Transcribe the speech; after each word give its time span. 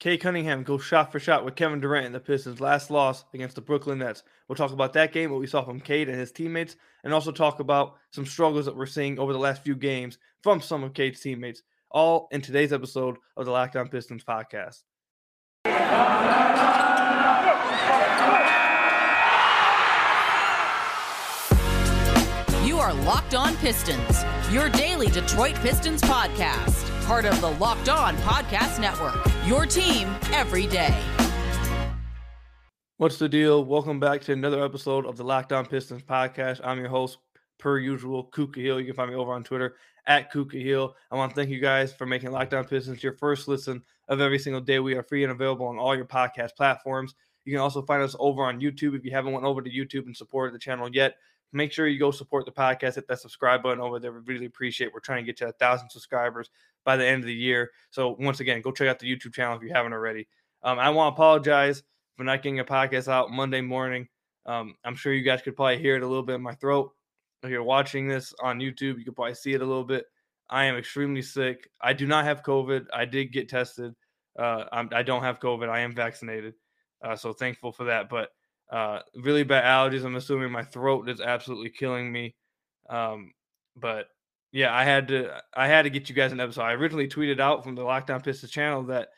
Cade 0.00 0.22
Cunningham 0.22 0.62
goes 0.62 0.82
shot 0.82 1.12
for 1.12 1.20
shot 1.20 1.44
with 1.44 1.56
Kevin 1.56 1.78
Durant 1.78 2.06
in 2.06 2.12
the 2.12 2.20
Pistons' 2.20 2.58
last 2.58 2.90
loss 2.90 3.26
against 3.34 3.54
the 3.54 3.60
Brooklyn 3.60 3.98
Nets. 3.98 4.22
We'll 4.48 4.56
talk 4.56 4.72
about 4.72 4.94
that 4.94 5.12
game, 5.12 5.30
what 5.30 5.40
we 5.40 5.46
saw 5.46 5.62
from 5.62 5.78
Cade 5.78 6.08
and 6.08 6.18
his 6.18 6.32
teammates, 6.32 6.76
and 7.04 7.12
also 7.12 7.30
talk 7.30 7.60
about 7.60 7.96
some 8.10 8.24
struggles 8.24 8.64
that 8.64 8.74
we're 8.74 8.86
seeing 8.86 9.18
over 9.18 9.34
the 9.34 9.38
last 9.38 9.62
few 9.62 9.76
games 9.76 10.16
from 10.42 10.62
some 10.62 10.82
of 10.82 10.94
Cade's 10.94 11.20
teammates, 11.20 11.62
all 11.90 12.28
in 12.32 12.40
today's 12.40 12.72
episode 12.72 13.18
of 13.36 13.44
the 13.44 13.52
Locked 13.52 13.76
On 13.76 13.88
Pistons 13.88 14.24
podcast. 14.24 14.84
You 22.66 22.78
are 22.78 22.94
Locked 23.04 23.34
On 23.34 23.54
Pistons, 23.56 24.24
your 24.50 24.70
daily 24.70 25.08
Detroit 25.08 25.56
Pistons 25.56 26.00
podcast 26.00 26.89
part 27.10 27.24
of 27.24 27.40
the 27.40 27.50
Locked 27.50 27.88
On 27.88 28.16
Podcast 28.18 28.80
Network. 28.80 29.18
Your 29.44 29.66
team 29.66 30.08
every 30.32 30.68
day. 30.68 30.96
What's 32.98 33.18
the 33.18 33.28
deal? 33.28 33.64
Welcome 33.64 33.98
back 33.98 34.20
to 34.20 34.32
another 34.32 34.64
episode 34.64 35.04
of 35.06 35.16
the 35.16 35.24
Locked 35.24 35.52
On 35.52 35.66
Pistons 35.66 36.02
podcast. 36.02 36.60
I'm 36.62 36.78
your 36.78 36.88
host, 36.88 37.18
per 37.58 37.80
usual, 37.80 38.26
Ku 38.26 38.46
Khahil. 38.46 38.78
You 38.78 38.84
can 38.84 38.94
find 38.94 39.10
me 39.10 39.16
over 39.16 39.32
on 39.32 39.42
Twitter 39.42 39.74
at 40.06 40.30
Ku 40.30 40.44
Khahil. 40.44 40.92
I 41.10 41.16
want 41.16 41.32
to 41.32 41.34
thank 41.34 41.50
you 41.50 41.58
guys 41.58 41.92
for 41.92 42.06
making 42.06 42.30
Locked 42.30 42.54
On 42.54 42.64
Pistons 42.64 43.02
your 43.02 43.14
first 43.14 43.48
listen 43.48 43.82
of 44.06 44.20
every 44.20 44.38
single 44.38 44.60
day. 44.60 44.78
We 44.78 44.94
are 44.94 45.02
free 45.02 45.24
and 45.24 45.32
available 45.32 45.66
on 45.66 45.80
all 45.80 45.96
your 45.96 46.04
podcast 46.04 46.54
platforms. 46.56 47.16
You 47.44 47.52
can 47.52 47.60
also 47.60 47.82
find 47.82 48.04
us 48.04 48.14
over 48.20 48.44
on 48.44 48.60
YouTube 48.60 48.96
if 48.96 49.04
you 49.04 49.10
haven't 49.10 49.32
went 49.32 49.44
over 49.44 49.62
to 49.62 49.68
YouTube 49.68 50.06
and 50.06 50.16
supported 50.16 50.54
the 50.54 50.60
channel 50.60 50.88
yet 50.88 51.16
make 51.52 51.72
sure 51.72 51.86
you 51.86 51.98
go 51.98 52.10
support 52.10 52.44
the 52.44 52.52
podcast. 52.52 52.94
Hit 52.94 53.08
that 53.08 53.20
subscribe 53.20 53.62
button 53.62 53.80
over 53.80 53.98
there. 53.98 54.12
We 54.12 54.20
really 54.20 54.46
appreciate. 54.46 54.92
We're 54.92 55.00
trying 55.00 55.24
to 55.24 55.26
get 55.26 55.36
to 55.38 55.48
a 55.48 55.52
thousand 55.52 55.90
subscribers 55.90 56.50
by 56.84 56.96
the 56.96 57.06
end 57.06 57.22
of 57.22 57.26
the 57.26 57.34
year. 57.34 57.70
So 57.90 58.16
once 58.18 58.40
again, 58.40 58.60
go 58.60 58.72
check 58.72 58.88
out 58.88 58.98
the 58.98 59.06
YouTube 59.06 59.34
channel 59.34 59.56
if 59.56 59.62
you 59.62 59.72
haven't 59.72 59.92
already. 59.92 60.28
Um, 60.62 60.78
I 60.78 60.90
want 60.90 61.14
to 61.14 61.16
apologize 61.16 61.82
for 62.16 62.24
not 62.24 62.42
getting 62.42 62.60
a 62.60 62.64
podcast 62.64 63.08
out 63.08 63.30
Monday 63.30 63.60
morning. 63.60 64.08
Um, 64.46 64.74
I'm 64.84 64.94
sure 64.94 65.12
you 65.12 65.22
guys 65.22 65.42
could 65.42 65.56
probably 65.56 65.78
hear 65.78 65.96
it 65.96 66.02
a 66.02 66.06
little 66.06 66.22
bit 66.22 66.34
in 66.34 66.42
my 66.42 66.54
throat. 66.54 66.92
If 67.42 67.50
you're 67.50 67.62
watching 67.62 68.08
this 68.08 68.34
on 68.42 68.58
YouTube, 68.58 68.98
you 68.98 69.04
could 69.04 69.16
probably 69.16 69.34
see 69.34 69.54
it 69.54 69.62
a 69.62 69.66
little 69.66 69.84
bit. 69.84 70.04
I 70.48 70.64
am 70.64 70.76
extremely 70.76 71.22
sick. 71.22 71.68
I 71.80 71.92
do 71.92 72.06
not 72.06 72.24
have 72.24 72.42
COVID. 72.42 72.86
I 72.92 73.04
did 73.04 73.32
get 73.32 73.48
tested. 73.48 73.94
Uh, 74.38 74.64
I'm, 74.72 74.90
I 74.92 75.02
do 75.02 75.12
not 75.12 75.22
have 75.22 75.40
COVID. 75.40 75.68
I 75.68 75.80
am 75.80 75.94
vaccinated. 75.94 76.54
Uh, 77.02 77.16
so 77.16 77.32
thankful 77.32 77.72
for 77.72 77.84
that. 77.84 78.08
But 78.08 78.30
uh, 78.70 79.00
really 79.16 79.42
bad 79.42 79.64
allergies. 79.64 80.04
I'm 80.04 80.16
assuming 80.16 80.52
my 80.52 80.62
throat 80.62 81.08
is 81.08 81.20
absolutely 81.20 81.70
killing 81.70 82.10
me. 82.10 82.34
Um, 82.88 83.32
but 83.76 84.06
yeah, 84.52 84.74
I 84.74 84.84
had 84.84 85.08
to 85.08 85.42
I 85.54 85.68
had 85.68 85.82
to 85.82 85.90
get 85.90 86.08
you 86.08 86.14
guys 86.14 86.32
an 86.32 86.40
episode. 86.40 86.62
I 86.62 86.72
originally 86.72 87.08
tweeted 87.08 87.40
out 87.40 87.64
from 87.64 87.74
the 87.74 87.82
Lockdown 87.82 88.16
On 88.16 88.20
Pistons 88.20 88.52
channel 88.52 88.82
that 88.84 89.08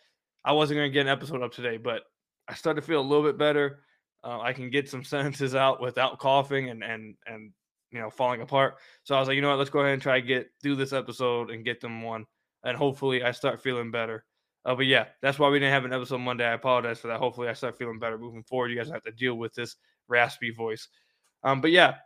I 0.44 0.52
wasn't 0.52 0.78
going 0.78 0.90
to 0.90 0.92
get 0.92 1.02
an 1.06 1.12
episode 1.12 1.42
up 1.42 1.52
today, 1.52 1.76
but 1.76 2.02
I 2.48 2.54
started 2.54 2.80
to 2.80 2.86
feel 2.86 3.00
a 3.00 3.02
little 3.02 3.24
bit 3.24 3.38
better. 3.38 3.80
Uh, 4.24 4.40
I 4.40 4.52
can 4.52 4.70
get 4.70 4.88
some 4.88 5.04
sentences 5.04 5.54
out 5.54 5.80
without 5.80 6.18
coughing 6.18 6.70
and 6.70 6.82
and 6.82 7.14
and 7.26 7.52
you 7.90 8.00
know 8.00 8.10
falling 8.10 8.42
apart. 8.42 8.76
So 9.04 9.14
I 9.14 9.18
was 9.18 9.28
like, 9.28 9.36
you 9.36 9.42
know 9.42 9.50
what, 9.50 9.58
let's 9.58 9.70
go 9.70 9.80
ahead 9.80 9.92
and 9.92 10.02
try 10.02 10.20
to 10.20 10.26
get 10.26 10.48
do 10.62 10.74
this 10.74 10.92
episode 10.92 11.50
and 11.50 11.64
get 11.64 11.80
them 11.80 12.02
one, 12.02 12.26
and 12.64 12.76
hopefully 12.76 13.22
I 13.22 13.32
start 13.32 13.62
feeling 13.62 13.90
better. 13.90 14.24
Uh, 14.64 14.74
but 14.74 14.86
yeah, 14.86 15.06
that's 15.20 15.38
why 15.38 15.48
we 15.48 15.58
didn't 15.58 15.72
have 15.72 15.84
an 15.84 15.92
episode 15.92 16.18
Monday. 16.18 16.46
I 16.46 16.52
apologize 16.52 17.00
for 17.00 17.08
that. 17.08 17.18
Hopefully, 17.18 17.48
I 17.48 17.52
start 17.52 17.76
feeling 17.76 17.98
better 17.98 18.18
moving 18.18 18.44
forward. 18.44 18.70
You 18.70 18.76
guys 18.76 18.90
have 18.90 19.02
to 19.04 19.10
deal 19.10 19.34
with 19.34 19.54
this 19.54 19.76
raspy 20.08 20.50
voice. 20.50 20.88
Um, 21.42 21.60
but 21.60 21.72
yeah, 21.72 21.96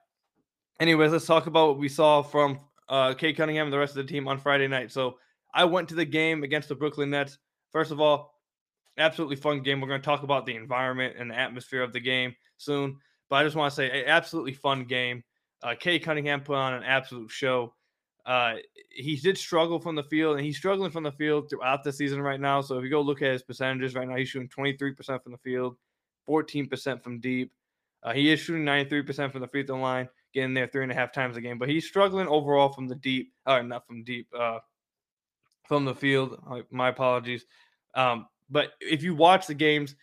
anyways, 0.80 1.12
let's 1.12 1.26
talk 1.26 1.46
about 1.46 1.68
what 1.68 1.78
we 1.78 1.88
saw 1.88 2.22
from 2.22 2.60
uh, 2.88 3.14
Cade 3.14 3.36
Cunningham 3.36 3.66
and 3.66 3.72
the 3.72 3.78
rest 3.78 3.96
of 3.96 4.06
the 4.06 4.12
team 4.12 4.28
on 4.28 4.38
Friday 4.38 4.68
night. 4.68 4.90
So 4.90 5.18
I 5.52 5.64
went 5.64 5.88
to 5.90 5.94
the 5.94 6.04
game 6.04 6.42
against 6.44 6.68
the 6.68 6.74
Brooklyn 6.74 7.10
Nets. 7.10 7.38
First 7.72 7.90
of 7.90 8.00
all, 8.00 8.34
absolutely 8.98 9.36
fun 9.36 9.62
game. 9.62 9.80
We're 9.80 9.88
going 9.88 10.00
to 10.00 10.04
talk 10.04 10.22
about 10.22 10.46
the 10.46 10.54
environment 10.54 11.16
and 11.18 11.30
the 11.30 11.38
atmosphere 11.38 11.82
of 11.82 11.92
the 11.92 12.00
game 12.00 12.34
soon. 12.56 12.96
But 13.28 13.36
I 13.36 13.44
just 13.44 13.56
want 13.56 13.72
to 13.72 13.76
say, 13.76 14.04
absolutely 14.06 14.52
fun 14.52 14.84
game. 14.84 15.24
Uh, 15.62 15.74
Cade 15.78 16.04
Cunningham 16.04 16.42
put 16.42 16.56
on 16.56 16.74
an 16.74 16.84
absolute 16.84 17.30
show. 17.30 17.74
Uh, 18.26 18.54
he 18.90 19.16
did 19.16 19.38
struggle 19.38 19.78
from 19.78 19.94
the 19.94 20.02
field, 20.02 20.36
and 20.36 20.44
he's 20.44 20.56
struggling 20.56 20.90
from 20.90 21.04
the 21.04 21.12
field 21.12 21.48
throughout 21.48 21.84
the 21.84 21.92
season 21.92 22.20
right 22.20 22.40
now. 22.40 22.60
So 22.60 22.76
if 22.76 22.82
you 22.82 22.90
go 22.90 23.00
look 23.00 23.22
at 23.22 23.30
his 23.30 23.42
percentages 23.42 23.94
right 23.94 24.08
now, 24.08 24.16
he's 24.16 24.28
shooting 24.28 24.48
23% 24.48 25.22
from 25.22 25.32
the 25.32 25.38
field, 25.38 25.76
14% 26.28 27.02
from 27.02 27.20
deep. 27.20 27.52
Uh, 28.02 28.12
he 28.12 28.30
is 28.30 28.40
shooting 28.40 28.64
93% 28.64 29.30
from 29.30 29.40
the 29.40 29.46
free 29.46 29.64
throw 29.64 29.78
line, 29.80 30.08
getting 30.34 30.54
there 30.54 30.66
three 30.66 30.82
and 30.82 30.90
a 30.90 30.94
half 30.94 31.12
times 31.12 31.36
a 31.36 31.40
game. 31.40 31.56
But 31.56 31.68
he's 31.68 31.86
struggling 31.86 32.26
overall 32.26 32.68
from 32.68 32.88
the 32.88 32.96
deep, 32.96 33.32
or 33.46 33.60
uh, 33.60 33.62
not 33.62 33.86
from 33.86 34.02
deep, 34.02 34.26
uh, 34.36 34.58
from 35.68 35.84
the 35.84 35.94
field. 35.94 36.40
My 36.70 36.88
apologies. 36.88 37.46
Um, 37.94 38.26
but 38.50 38.72
if 38.80 39.04
you 39.04 39.14
watch 39.14 39.46
the 39.46 39.54
games, 39.54 39.94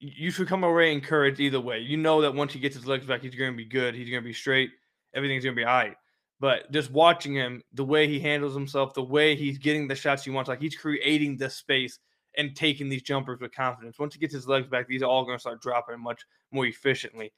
you 0.00 0.30
should 0.30 0.48
come 0.48 0.64
away 0.64 0.92
encouraged 0.92 1.40
either 1.40 1.60
way. 1.60 1.78
You 1.78 1.98
know 1.98 2.20
that 2.22 2.34
once 2.34 2.52
he 2.52 2.58
gets 2.58 2.74
his 2.74 2.86
legs 2.86 3.06
back, 3.06 3.22
he's 3.22 3.34
going 3.34 3.52
to 3.52 3.56
be 3.56 3.64
good. 3.64 3.94
He's 3.94 4.10
going 4.10 4.22
to 4.22 4.28
be 4.28 4.32
straight. 4.32 4.70
Everything's 5.14 5.44
going 5.44 5.54
to 5.54 5.60
be 5.60 5.64
all 5.64 5.74
right. 5.74 5.96
But 6.40 6.72
just 6.72 6.90
watching 6.90 7.34
him, 7.34 7.62
the 7.74 7.84
way 7.84 8.08
he 8.08 8.18
handles 8.18 8.54
himself, 8.54 8.94
the 8.94 9.02
way 9.02 9.36
he's 9.36 9.58
getting 9.58 9.86
the 9.86 9.94
shots 9.94 10.24
he 10.24 10.30
wants, 10.30 10.48
like 10.48 10.60
he's 10.60 10.76
creating 10.76 11.36
the 11.36 11.50
space 11.50 11.98
and 12.36 12.56
taking 12.56 12.88
these 12.88 13.02
jumpers 13.02 13.40
with 13.40 13.52
confidence. 13.54 13.98
Once 13.98 14.14
he 14.14 14.20
gets 14.20 14.32
his 14.32 14.48
legs 14.48 14.66
back, 14.66 14.88
these 14.88 15.02
are 15.02 15.06
all 15.06 15.24
going 15.24 15.36
to 15.36 15.40
start 15.40 15.60
dropping 15.60 16.00
much 16.00 16.24
more 16.50 16.64
efficiently. 16.64 17.32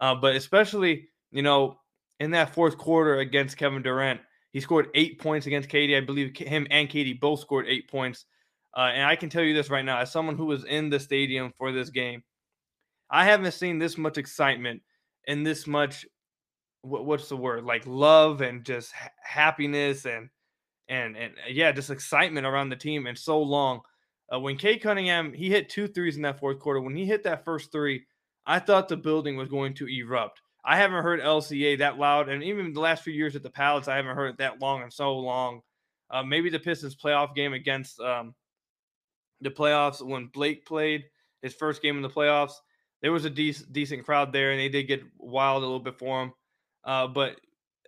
Uh, 0.00 0.14
but 0.14 0.34
especially, 0.34 1.08
you 1.30 1.42
know, 1.42 1.78
in 2.18 2.32
that 2.32 2.52
fourth 2.52 2.76
quarter 2.76 3.18
against 3.18 3.56
Kevin 3.56 3.82
Durant, 3.82 4.20
he 4.50 4.60
scored 4.60 4.88
eight 4.94 5.20
points 5.20 5.46
against 5.46 5.68
Katie. 5.68 5.96
I 5.96 6.00
believe 6.00 6.36
him 6.36 6.66
and 6.70 6.88
Katie 6.88 7.12
both 7.12 7.40
scored 7.40 7.66
eight 7.68 7.88
points. 7.88 8.24
Uh, 8.76 8.90
and 8.92 9.04
I 9.04 9.14
can 9.14 9.28
tell 9.28 9.42
you 9.42 9.54
this 9.54 9.70
right 9.70 9.84
now, 9.84 9.98
as 9.98 10.10
someone 10.10 10.36
who 10.36 10.46
was 10.46 10.64
in 10.64 10.90
the 10.90 10.98
stadium 10.98 11.52
for 11.56 11.70
this 11.70 11.90
game, 11.90 12.22
I 13.10 13.24
haven't 13.24 13.52
seen 13.52 13.78
this 13.78 13.96
much 13.96 14.18
excitement 14.18 14.82
and 15.26 15.46
this 15.46 15.66
much 15.66 16.06
what's 16.82 17.28
the 17.28 17.36
word 17.36 17.64
like 17.64 17.82
love 17.86 18.40
and 18.40 18.64
just 18.64 18.92
happiness 19.22 20.06
and 20.06 20.28
and 20.88 21.16
and 21.16 21.32
uh, 21.34 21.50
yeah 21.50 21.72
just 21.72 21.90
excitement 21.90 22.46
around 22.46 22.68
the 22.68 22.76
team 22.76 23.06
and 23.06 23.18
so 23.18 23.40
long. 23.40 23.80
Uh, 24.32 24.38
when 24.38 24.56
Cade 24.56 24.82
Cunningham 24.82 25.32
he 25.32 25.50
hit 25.50 25.68
two 25.68 25.88
threes 25.88 26.16
in 26.16 26.22
that 26.22 26.38
fourth 26.38 26.58
quarter. 26.58 26.80
When 26.80 26.96
he 26.96 27.04
hit 27.04 27.24
that 27.24 27.44
first 27.44 27.72
three 27.72 28.04
I 28.46 28.58
thought 28.58 28.88
the 28.88 28.96
building 28.96 29.36
was 29.36 29.48
going 29.48 29.74
to 29.74 29.86
erupt. 29.86 30.40
I 30.64 30.76
haven't 30.76 31.02
heard 31.02 31.20
LCA 31.20 31.78
that 31.78 31.98
loud 31.98 32.28
and 32.28 32.42
even 32.42 32.72
the 32.72 32.80
last 32.80 33.02
few 33.02 33.12
years 33.12 33.36
at 33.36 33.42
the 33.42 33.50
Palace 33.50 33.88
I 33.88 33.96
haven't 33.96 34.16
heard 34.16 34.30
it 34.30 34.38
that 34.38 34.60
long 34.60 34.82
and 34.82 34.92
so 34.92 35.16
long. 35.16 35.60
Uh, 36.10 36.22
maybe 36.22 36.48
the 36.48 36.58
Pistons 36.58 36.96
playoff 36.96 37.34
game 37.34 37.52
against 37.52 38.00
um, 38.00 38.34
the 39.42 39.50
playoffs 39.50 40.00
when 40.00 40.26
Blake 40.28 40.64
played 40.64 41.04
his 41.42 41.54
first 41.54 41.82
game 41.82 41.96
in 41.96 42.02
the 42.02 42.08
playoffs 42.08 42.54
there 43.00 43.12
was 43.12 43.24
a 43.24 43.30
decent 43.30 43.72
decent 43.72 44.04
crowd 44.04 44.32
there 44.32 44.50
and 44.50 44.60
they 44.60 44.68
did 44.68 44.84
get 44.84 45.02
wild 45.18 45.62
a 45.62 45.66
little 45.66 45.80
bit 45.80 45.98
for 45.98 46.22
him 46.22 46.32
uh, 46.88 47.06
but 47.06 47.38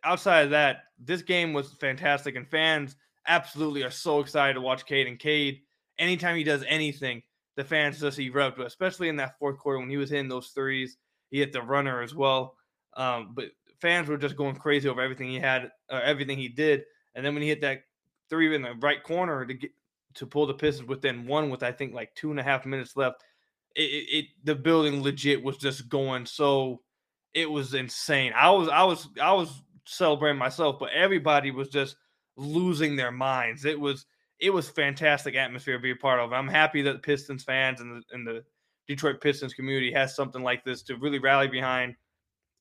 outside 0.04 0.42
of 0.42 0.50
that, 0.50 0.82
this 0.98 1.22
game 1.22 1.54
was 1.54 1.72
fantastic, 1.80 2.36
and 2.36 2.46
fans 2.46 2.96
absolutely 3.26 3.82
are 3.82 3.90
so 3.90 4.20
excited 4.20 4.52
to 4.54 4.60
watch 4.60 4.84
Cade. 4.84 5.06
And 5.06 5.18
Cade, 5.18 5.62
anytime 5.98 6.36
he 6.36 6.44
does 6.44 6.62
anything, 6.68 7.22
the 7.56 7.64
fans 7.64 7.98
just 7.98 8.18
erupt, 8.18 8.58
especially 8.60 9.08
in 9.08 9.16
that 9.16 9.38
fourth 9.38 9.58
quarter 9.58 9.78
when 9.78 9.88
he 9.88 9.96
was 9.96 10.10
hitting 10.10 10.28
those 10.28 10.48
threes. 10.48 10.98
He 11.30 11.38
hit 11.38 11.50
the 11.50 11.62
runner 11.62 12.02
as 12.02 12.14
well. 12.14 12.56
Um, 12.94 13.30
but 13.32 13.46
fans 13.80 14.06
were 14.06 14.18
just 14.18 14.36
going 14.36 14.56
crazy 14.56 14.86
over 14.86 15.00
everything 15.00 15.30
he 15.30 15.38
had, 15.40 15.70
uh, 15.88 16.02
everything 16.04 16.36
he 16.36 16.48
did. 16.48 16.84
And 17.14 17.24
then 17.24 17.32
when 17.32 17.42
he 17.42 17.48
hit 17.48 17.62
that 17.62 17.80
three 18.28 18.54
in 18.54 18.60
the 18.60 18.74
right 18.80 19.02
corner 19.02 19.46
to 19.46 19.54
get 19.54 19.70
to 20.14 20.26
pull 20.26 20.46
the 20.46 20.52
Pistons 20.52 20.88
within 20.88 21.26
one 21.26 21.48
with 21.48 21.62
I 21.62 21.72
think 21.72 21.94
like 21.94 22.14
two 22.14 22.30
and 22.30 22.38
a 22.38 22.42
half 22.42 22.66
minutes 22.66 22.96
left, 22.96 23.22
it, 23.76 23.82
it, 23.82 24.16
it 24.18 24.24
the 24.44 24.54
building 24.54 25.02
legit 25.02 25.42
was 25.42 25.56
just 25.56 25.88
going 25.88 26.26
so 26.26 26.82
it 27.34 27.50
was 27.50 27.74
insane. 27.74 28.32
I 28.34 28.50
was 28.50 28.68
I 28.68 28.84
was 28.84 29.08
I 29.20 29.32
was 29.32 29.62
celebrating 29.86 30.38
myself, 30.38 30.78
but 30.78 30.90
everybody 30.92 31.50
was 31.50 31.68
just 31.68 31.96
losing 32.36 32.96
their 32.96 33.12
minds. 33.12 33.64
It 33.64 33.78
was 33.78 34.06
it 34.40 34.50
was 34.50 34.68
fantastic 34.68 35.34
atmosphere 35.34 35.76
to 35.76 35.82
be 35.82 35.90
a 35.90 35.96
part 35.96 36.20
of. 36.20 36.32
I'm 36.32 36.48
happy 36.48 36.82
that 36.82 36.92
the 36.94 36.98
Pistons 36.98 37.44
fans 37.44 37.80
and 37.80 37.96
the, 37.96 38.14
and 38.14 38.26
the 38.26 38.42
Detroit 38.88 39.20
Pistons 39.20 39.52
community 39.52 39.92
has 39.92 40.16
something 40.16 40.42
like 40.42 40.64
this 40.64 40.82
to 40.84 40.96
really 40.96 41.18
rally 41.18 41.46
behind, 41.46 41.94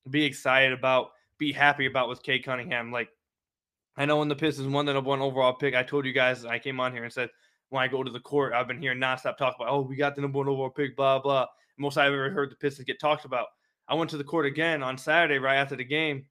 be 0.09 0.25
excited 0.25 0.73
about, 0.77 1.11
be 1.37 1.53
happy 1.53 1.85
about 1.85 2.09
with 2.09 2.21
Cade 2.21 2.43
Cunningham. 2.43 2.91
Like 2.91 3.09
I 3.95 4.05
know 4.05 4.17
when 4.17 4.27
the 4.27 4.35
Pistons 4.35 4.67
won 4.67 4.85
the 4.85 4.93
number 4.93 5.09
one 5.09 5.21
overall 5.21 5.53
pick, 5.53 5.75
I 5.75 5.83
told 5.83 6.05
you 6.05 6.13
guys 6.13 6.45
I 6.45 6.59
came 6.59 6.79
on 6.79 6.91
here 6.93 7.03
and 7.03 7.13
said 7.13 7.29
when 7.69 7.81
I 7.83 7.87
go 7.87 8.03
to 8.03 8.11
the 8.11 8.19
court, 8.19 8.53
I've 8.53 8.67
been 8.67 8.81
hearing 8.81 8.99
nonstop 8.99 9.37
talk 9.37 9.55
about, 9.55 9.69
oh, 9.69 9.81
we 9.81 9.95
got 9.95 10.15
the 10.15 10.21
number 10.21 10.39
one 10.39 10.49
overall 10.49 10.69
pick, 10.69 10.95
blah 10.95 11.19
blah. 11.19 11.47
Most 11.77 11.97
I've 11.97 12.11
ever 12.11 12.29
heard 12.29 12.51
the 12.51 12.55
Pistons 12.57 12.85
get 12.85 12.99
talked 12.99 13.25
about. 13.25 13.47
I 13.89 13.95
went 13.95 14.09
to 14.11 14.17
the 14.17 14.23
court 14.23 14.45
again 14.45 14.83
on 14.83 14.97
Saturday 14.97 15.39
right 15.39 15.57
after 15.57 15.75
the 15.75 15.83
game, 15.83 16.25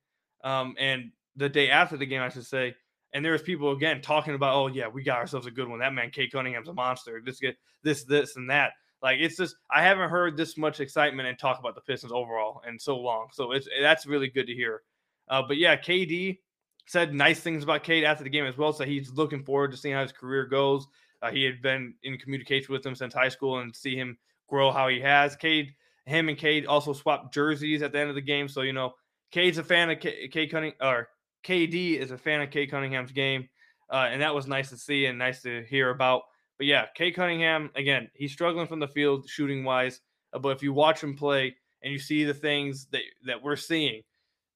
um, 0.44 0.74
and 0.78 1.10
the 1.36 1.48
day 1.48 1.70
after 1.70 1.96
the 1.96 2.06
game, 2.06 2.22
I 2.22 2.28
should 2.28 2.46
say. 2.46 2.74
And 3.12 3.24
there 3.24 3.32
was 3.32 3.42
people 3.42 3.72
again 3.72 4.00
talking 4.02 4.34
about, 4.34 4.54
oh 4.54 4.66
yeah, 4.66 4.86
we 4.86 5.02
got 5.02 5.18
ourselves 5.18 5.46
a 5.46 5.50
good 5.50 5.68
one. 5.68 5.78
That 5.80 5.94
man, 5.94 6.10
Cade 6.10 6.30
Cunningham's 6.30 6.68
a 6.68 6.74
monster. 6.74 7.22
This 7.24 7.40
this, 7.82 8.04
this, 8.04 8.36
and 8.36 8.50
that. 8.50 8.72
Like 9.02 9.18
it's 9.20 9.36
just 9.36 9.56
I 9.70 9.82
haven't 9.82 10.10
heard 10.10 10.36
this 10.36 10.56
much 10.56 10.80
excitement 10.80 11.28
and 11.28 11.38
talk 11.38 11.58
about 11.58 11.74
the 11.74 11.80
Pistons 11.80 12.12
overall 12.12 12.62
in 12.68 12.78
so 12.78 12.98
long. 12.98 13.28
So 13.32 13.52
it's 13.52 13.68
that's 13.80 14.06
really 14.06 14.28
good 14.28 14.46
to 14.46 14.54
hear. 14.54 14.82
Uh, 15.28 15.42
but 15.46 15.56
yeah, 15.56 15.76
KD 15.76 16.38
said 16.86 17.14
nice 17.14 17.40
things 17.40 17.62
about 17.62 17.84
Cade 17.84 18.04
after 18.04 18.24
the 18.24 18.30
game 18.30 18.46
as 18.46 18.56
well. 18.56 18.72
So 18.72 18.84
he's 18.84 19.12
looking 19.12 19.44
forward 19.44 19.70
to 19.70 19.76
seeing 19.76 19.94
how 19.94 20.02
his 20.02 20.12
career 20.12 20.46
goes. 20.46 20.86
Uh, 21.22 21.30
he 21.30 21.44
had 21.44 21.60
been 21.62 21.94
in 22.02 22.16
communication 22.18 22.72
with 22.72 22.84
him 22.84 22.94
since 22.94 23.12
high 23.12 23.28
school 23.28 23.58
and 23.58 23.74
see 23.74 23.94
him 23.94 24.16
grow 24.48 24.70
how 24.70 24.88
he 24.88 25.00
has. 25.00 25.36
Cade, 25.36 25.74
him 26.08 26.28
and 26.28 26.38
Cade 26.38 26.66
also 26.66 26.92
swapped 26.92 27.34
jerseys 27.34 27.82
at 27.82 27.92
the 27.92 27.98
end 27.98 28.08
of 28.08 28.14
the 28.14 28.20
game. 28.22 28.48
So, 28.48 28.62
you 28.62 28.72
know, 28.72 28.94
Cade's 29.30 29.58
a 29.58 29.64
fan 29.64 29.90
of 29.90 30.00
K- 30.00 30.28
Cade 30.28 30.50
Cunning 30.50 30.72
or 30.80 31.08
KD 31.44 31.98
is 31.98 32.10
a 32.10 32.18
fan 32.18 32.40
of 32.40 32.50
Cade 32.50 32.70
Cunningham's 32.70 33.12
game. 33.12 33.48
Uh, 33.90 34.08
and 34.10 34.22
that 34.22 34.34
was 34.34 34.46
nice 34.46 34.70
to 34.70 34.76
see 34.76 35.06
and 35.06 35.18
nice 35.18 35.42
to 35.42 35.64
hear 35.64 35.90
about. 35.90 36.22
But 36.58 36.66
yeah, 36.66 36.86
Cade 36.94 37.14
Cunningham, 37.14 37.70
again, 37.74 38.10
he's 38.14 38.32
struggling 38.32 38.66
from 38.66 38.80
the 38.80 38.88
field 38.88 39.28
shooting 39.28 39.64
wise. 39.64 40.00
Uh, 40.32 40.38
but 40.38 40.50
if 40.50 40.62
you 40.62 40.72
watch 40.72 41.02
him 41.02 41.16
play 41.16 41.54
and 41.82 41.92
you 41.92 41.98
see 41.98 42.24
the 42.24 42.34
things 42.34 42.86
that, 42.92 43.02
that 43.26 43.42
we're 43.42 43.56
seeing 43.56 44.02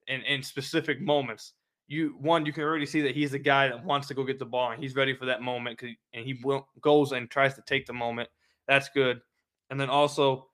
in, 0.09 0.23
in 0.23 0.43
specific 0.43 1.01
moments, 1.01 1.53
you 1.87 2.15
one 2.19 2.47
you 2.47 2.53
can 2.53 2.65
already 2.65 2.87
see 2.87 3.03
that 3.03 3.15
he's 3.15 3.33
the 3.33 3.39
guy 3.39 3.69
that 3.69 3.85
wants 3.85 4.09
to 4.09 4.15
go 4.15 4.25
get 4.25 4.39
the 4.39 4.47
ball 4.47 4.71
and 4.71 4.83
he's 4.83 4.95
ready 4.95 5.15
for 5.15 5.27
that 5.27 5.43
moment 5.43 5.83
and 5.83 6.25
he 6.25 6.41
will, 6.43 6.67
goes 6.81 7.13
and 7.13 7.31
tries 7.31 7.55
to 7.55 7.63
take 7.67 7.87
the 7.87 7.93
moment. 7.93 8.29
That's 8.67 8.89
good. 8.89 9.21
And 9.69 9.79
then 9.81 9.91
also, 9.91 10.49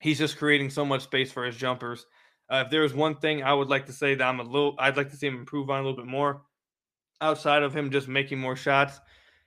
he's 0.00 0.18
just 0.18 0.38
creating 0.38 0.70
so 0.70 0.84
much 0.84 1.02
space 1.02 1.30
for 1.30 1.44
his 1.44 1.56
jumpers. 1.56 2.06
Uh, 2.50 2.64
if 2.64 2.70
there's 2.70 2.92
one 2.92 3.16
thing 3.16 3.44
I 3.44 3.54
would 3.54 3.68
like 3.68 3.86
to 3.86 3.92
say 3.92 4.16
that 4.16 4.26
I'm 4.26 4.40
a 4.40 4.44
little, 4.44 4.74
I'd 4.78 4.96
like 4.96 5.10
to 5.10 5.16
see 5.16 5.28
him 5.28 5.36
improve 5.36 5.70
on 5.70 5.80
a 5.80 5.82
little 5.82 5.96
bit 5.96 6.10
more, 6.10 6.42
outside 7.20 7.62
of 7.62 7.74
him 7.74 7.90
just 7.90 8.08
making 8.08 8.40
more 8.40 8.56
shots, 8.56 8.98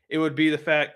it 0.09 0.17
would 0.17 0.35
be 0.35 0.49
the 0.49 0.57
fact 0.57 0.93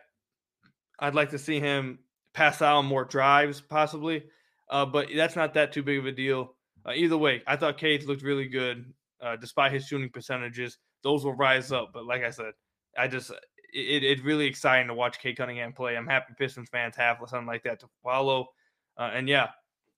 I'd 0.99 1.15
like 1.15 1.31
to 1.31 1.39
see 1.39 1.59
him 1.59 1.99
pass 2.33 2.61
out 2.61 2.83
more 2.83 3.03
drives, 3.03 3.59
possibly. 3.59 4.23
Uh, 4.69 4.85
but 4.85 5.07
that's 5.15 5.35
not 5.35 5.53
that 5.55 5.73
too 5.73 5.83
big 5.83 5.99
of 5.99 6.05
a 6.05 6.11
deal. 6.11 6.55
Uh, 6.85 6.91
either 6.93 7.17
way, 7.17 7.41
I 7.47 7.55
thought 7.55 7.77
Cade 7.77 8.03
looked 8.03 8.21
really 8.21 8.47
good 8.47 8.93
uh, 9.21 9.35
despite 9.35 9.71
his 9.71 9.85
shooting 9.85 10.09
percentages. 10.09 10.77
Those 11.03 11.25
will 11.25 11.33
rise 11.33 11.71
up. 11.71 11.91
But 11.93 12.05
like 12.05 12.23
I 12.23 12.29
said, 12.29 12.53
I 12.97 13.07
just 13.07 13.31
it, 13.73 14.03
it's 14.03 14.21
really 14.21 14.45
exciting 14.45 14.87
to 14.87 14.93
watch 14.93 15.19
Cade 15.19 15.37
Cunningham 15.37 15.73
play. 15.73 15.95
I'm 15.95 16.07
happy 16.07 16.33
Pistons 16.37 16.69
fans 16.69 16.95
have 16.95 17.17
something 17.27 17.47
like 17.47 17.63
that 17.63 17.79
to 17.81 17.87
follow. 18.03 18.47
Uh, 18.97 19.11
and 19.13 19.27
yeah, 19.27 19.49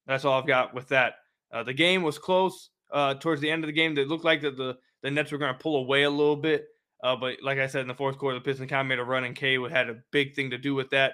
that's 0.05 0.25
all 0.25 0.39
I've 0.39 0.47
got 0.47 0.73
with 0.73 0.87
that. 0.89 1.15
Uh, 1.51 1.63
the 1.63 1.73
game 1.73 2.03
was 2.03 2.17
close 2.17 2.69
uh, 2.91 3.15
towards 3.15 3.41
the 3.41 3.49
end 3.49 3.63
of 3.63 3.67
the 3.67 3.73
game. 3.73 3.97
It 3.97 4.07
looked 4.07 4.25
like 4.25 4.41
that 4.41 4.57
the 4.57 4.77
the 5.01 5.09
Nets 5.09 5.31
were 5.31 5.37
going 5.37 5.53
to 5.53 5.59
pull 5.59 5.77
away 5.77 6.03
a 6.03 6.09
little 6.09 6.35
bit. 6.35 6.65
Uh, 7.01 7.15
but 7.15 7.37
like 7.41 7.57
I 7.57 7.67
said 7.67 7.81
in 7.81 7.87
the 7.87 7.93
fourth 7.93 8.17
quarter, 8.17 8.37
the 8.37 8.43
Pistons 8.43 8.69
kind 8.69 8.81
of 8.81 8.87
made 8.87 8.99
a 8.99 9.03
run, 9.03 9.23
and 9.23 9.35
Cade 9.35 9.71
had 9.71 9.89
a 9.89 10.01
big 10.11 10.35
thing 10.35 10.49
to 10.49 10.57
do 10.57 10.75
with 10.75 10.89
that. 10.89 11.13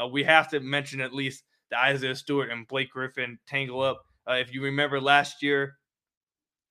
Uh, 0.00 0.06
we 0.06 0.22
have 0.22 0.48
to 0.50 0.60
mention 0.60 1.00
at 1.00 1.12
least 1.12 1.42
the 1.70 1.78
Isaiah 1.78 2.14
Stewart 2.14 2.50
and 2.50 2.68
Blake 2.68 2.90
Griffin 2.90 3.38
tangle 3.48 3.82
up. 3.82 4.00
If 4.26 4.54
you 4.54 4.62
remember 4.62 5.00
last 5.00 5.42
year, 5.42 5.74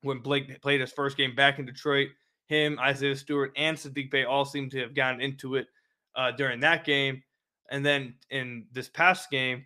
when 0.03 0.19
Blake 0.19 0.61
played 0.61 0.81
his 0.81 0.91
first 0.91 1.17
game 1.17 1.33
back 1.33 1.57
in 1.57 1.65
Detroit. 1.65 2.09
Him, 2.47 2.77
Isaiah 2.79 3.15
Stewart, 3.15 3.53
and 3.55 3.75
Saddiq 3.75 4.11
Bey 4.11 4.25
all 4.25 4.45
seem 4.45 4.69
to 4.71 4.79
have 4.81 4.93
gotten 4.93 5.21
into 5.21 5.55
it 5.55 5.67
uh, 6.15 6.31
during 6.31 6.59
that 6.59 6.85
game. 6.85 7.23
And 7.71 7.85
then 7.85 8.15
in 8.29 8.67
this 8.71 8.89
past 8.89 9.31
game, 9.31 9.63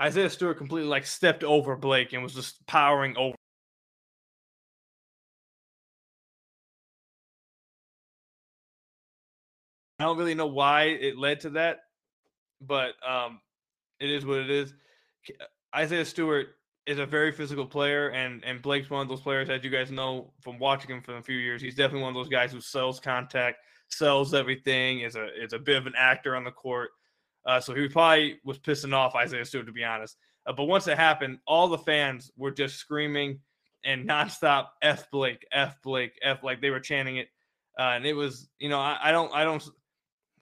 Isaiah 0.00 0.30
Stewart 0.30 0.58
completely 0.58 0.88
like 0.88 1.06
stepped 1.06 1.44
over 1.44 1.76
Blake 1.76 2.12
and 2.12 2.22
was 2.22 2.34
just 2.34 2.66
powering 2.66 3.16
over. 3.16 3.36
I 9.98 10.04
don't 10.04 10.18
really 10.18 10.34
know 10.34 10.46
why 10.46 10.84
it 10.84 11.16
led 11.16 11.40
to 11.40 11.50
that, 11.50 11.84
but 12.60 12.94
um, 13.08 13.40
it 14.00 14.10
is 14.10 14.26
what 14.26 14.38
it 14.38 14.50
is. 14.50 14.74
Isaiah 15.74 16.04
Stewart 16.04 16.48
is 16.86 16.98
a 16.98 17.06
very 17.06 17.30
physical 17.30 17.66
player, 17.66 18.08
and 18.08 18.44
and 18.44 18.60
Blake's 18.60 18.90
one 18.90 19.02
of 19.02 19.08
those 19.08 19.20
players, 19.20 19.48
as 19.48 19.62
you 19.62 19.70
guys 19.70 19.92
know 19.92 20.32
from 20.40 20.58
watching 20.58 20.90
him 20.90 21.02
for 21.02 21.16
a 21.16 21.22
few 21.22 21.36
years. 21.36 21.62
He's 21.62 21.76
definitely 21.76 22.02
one 22.02 22.16
of 22.16 22.16
those 22.16 22.28
guys 22.28 22.50
who 22.50 22.60
sells 22.60 22.98
contact, 22.98 23.58
sells 23.90 24.34
everything. 24.34 25.00
is 25.00 25.14
a 25.14 25.28
is 25.40 25.52
a 25.52 25.58
bit 25.58 25.76
of 25.76 25.86
an 25.86 25.94
actor 25.96 26.34
on 26.34 26.42
the 26.42 26.50
court. 26.50 26.90
Uh, 27.44 27.60
so 27.60 27.74
he 27.74 27.88
probably 27.88 28.38
was 28.44 28.58
pissing 28.58 28.94
off 28.94 29.14
Isaiah 29.14 29.44
Stewart, 29.44 29.66
to 29.66 29.72
be 29.72 29.84
honest. 29.84 30.16
Uh, 30.46 30.52
but 30.52 30.64
once 30.64 30.86
it 30.88 30.96
happened, 30.98 31.38
all 31.46 31.68
the 31.68 31.78
fans 31.78 32.30
were 32.36 32.50
just 32.50 32.76
screaming 32.76 33.40
and 33.84 34.08
nonstop 34.08 34.68
"F 34.80 35.10
Blake, 35.10 35.46
F 35.52 35.76
Blake, 35.82 36.18
F" 36.22 36.42
like 36.42 36.60
they 36.60 36.70
were 36.70 36.80
chanting 36.80 37.16
it, 37.16 37.28
uh, 37.78 37.94
and 37.94 38.06
it 38.06 38.14
was 38.14 38.48
you 38.58 38.68
know 38.68 38.78
I, 38.80 38.98
I 39.02 39.12
don't 39.12 39.32
I 39.34 39.44
don't. 39.44 39.62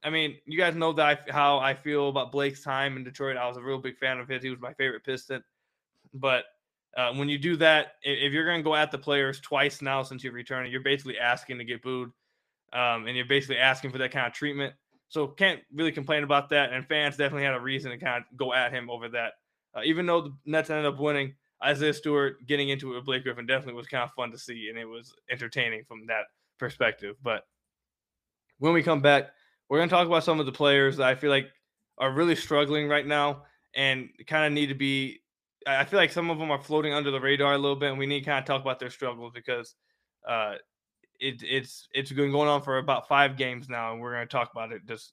I 0.02 0.08
mean, 0.08 0.36
you 0.46 0.56
guys 0.56 0.74
know 0.74 0.94
that 0.94 1.06
I, 1.28 1.30
how 1.30 1.58
I 1.58 1.74
feel 1.74 2.08
about 2.08 2.32
Blake's 2.32 2.62
time 2.62 2.96
in 2.96 3.04
Detroit. 3.04 3.36
I 3.36 3.46
was 3.46 3.58
a 3.58 3.62
real 3.62 3.78
big 3.78 3.98
fan 3.98 4.18
of 4.18 4.28
his. 4.28 4.42
He 4.42 4.48
was 4.48 4.60
my 4.60 4.72
favorite 4.74 5.04
Piston. 5.04 5.44
But 6.14 6.44
uh, 6.96 7.12
when 7.12 7.28
you 7.28 7.38
do 7.38 7.56
that, 7.56 7.92
if 8.02 8.32
you're 8.32 8.46
going 8.46 8.60
to 8.60 8.64
go 8.64 8.74
at 8.74 8.90
the 8.90 8.98
players 8.98 9.40
twice 9.40 9.82
now 9.82 10.02
since 10.02 10.24
you're 10.24 10.32
returning, 10.32 10.72
you're 10.72 10.80
basically 10.80 11.18
asking 11.18 11.58
to 11.58 11.64
get 11.64 11.82
booed, 11.82 12.10
um, 12.72 13.06
and 13.06 13.14
you're 13.14 13.26
basically 13.26 13.58
asking 13.58 13.90
for 13.90 13.98
that 13.98 14.10
kind 14.10 14.26
of 14.26 14.32
treatment. 14.32 14.74
So 15.10 15.26
can't 15.26 15.60
really 15.74 15.92
complain 15.92 16.24
about 16.24 16.48
that. 16.50 16.72
And 16.72 16.86
fans 16.86 17.16
definitely 17.16 17.44
had 17.44 17.54
a 17.54 17.60
reason 17.60 17.90
to 17.90 17.98
kind 17.98 18.24
of 18.24 18.36
go 18.38 18.54
at 18.54 18.72
him 18.72 18.88
over 18.88 19.08
that. 19.10 19.34
Uh, 19.74 19.82
even 19.84 20.06
though 20.06 20.22
the 20.22 20.32
Nets 20.46 20.70
ended 20.70 20.86
up 20.86 20.98
winning, 20.98 21.34
Isaiah 21.62 21.92
Stewart 21.92 22.46
getting 22.46 22.70
into 22.70 22.92
it 22.92 22.96
with 22.96 23.04
Blake 23.04 23.24
Griffin 23.24 23.44
definitely 23.44 23.74
was 23.74 23.86
kind 23.86 24.02
of 24.02 24.12
fun 24.12 24.30
to 24.30 24.38
see, 24.38 24.68
and 24.70 24.78
it 24.78 24.86
was 24.86 25.14
entertaining 25.30 25.84
from 25.84 26.06
that 26.06 26.24
perspective. 26.58 27.16
But 27.22 27.42
when 28.58 28.72
we 28.72 28.82
come 28.82 29.02
back, 29.02 29.30
we're 29.68 29.78
going 29.78 29.88
to 29.88 29.94
talk 29.94 30.06
about 30.06 30.24
some 30.24 30.40
of 30.40 30.46
the 30.46 30.52
players 30.52 30.96
that 30.96 31.06
I 31.06 31.14
feel 31.14 31.30
like 31.30 31.48
are 31.98 32.12
really 32.12 32.34
struggling 32.34 32.88
right 32.88 33.06
now 33.06 33.42
and 33.74 34.08
kind 34.26 34.46
of 34.46 34.52
need 34.52 34.68
to 34.68 34.74
be 34.74 35.20
I 35.66 35.84
feel 35.84 35.98
like 35.98 36.12
some 36.12 36.30
of 36.30 36.38
them 36.38 36.50
are 36.50 36.60
floating 36.60 36.94
under 36.94 37.10
the 37.10 37.20
radar 37.20 37.52
a 37.52 37.58
little 37.58 37.76
bit, 37.76 37.90
and 37.90 37.98
we 37.98 38.06
need 38.06 38.20
to 38.20 38.26
kind 38.26 38.38
of 38.38 38.46
talk 38.46 38.62
about 38.62 38.78
their 38.78 38.90
struggles 38.90 39.32
because 39.34 39.74
uh, 40.26 40.54
it, 41.20 41.42
it's 41.42 41.88
it's 41.92 42.10
been 42.12 42.32
going 42.32 42.48
on 42.48 42.62
for 42.62 42.78
about 42.78 43.08
five 43.08 43.36
games 43.36 43.68
now, 43.68 43.92
and 43.92 44.00
we're 44.00 44.12
going 44.12 44.26
to 44.26 44.32
talk 44.32 44.50
about 44.52 44.72
it. 44.72 44.86
Just 44.86 45.12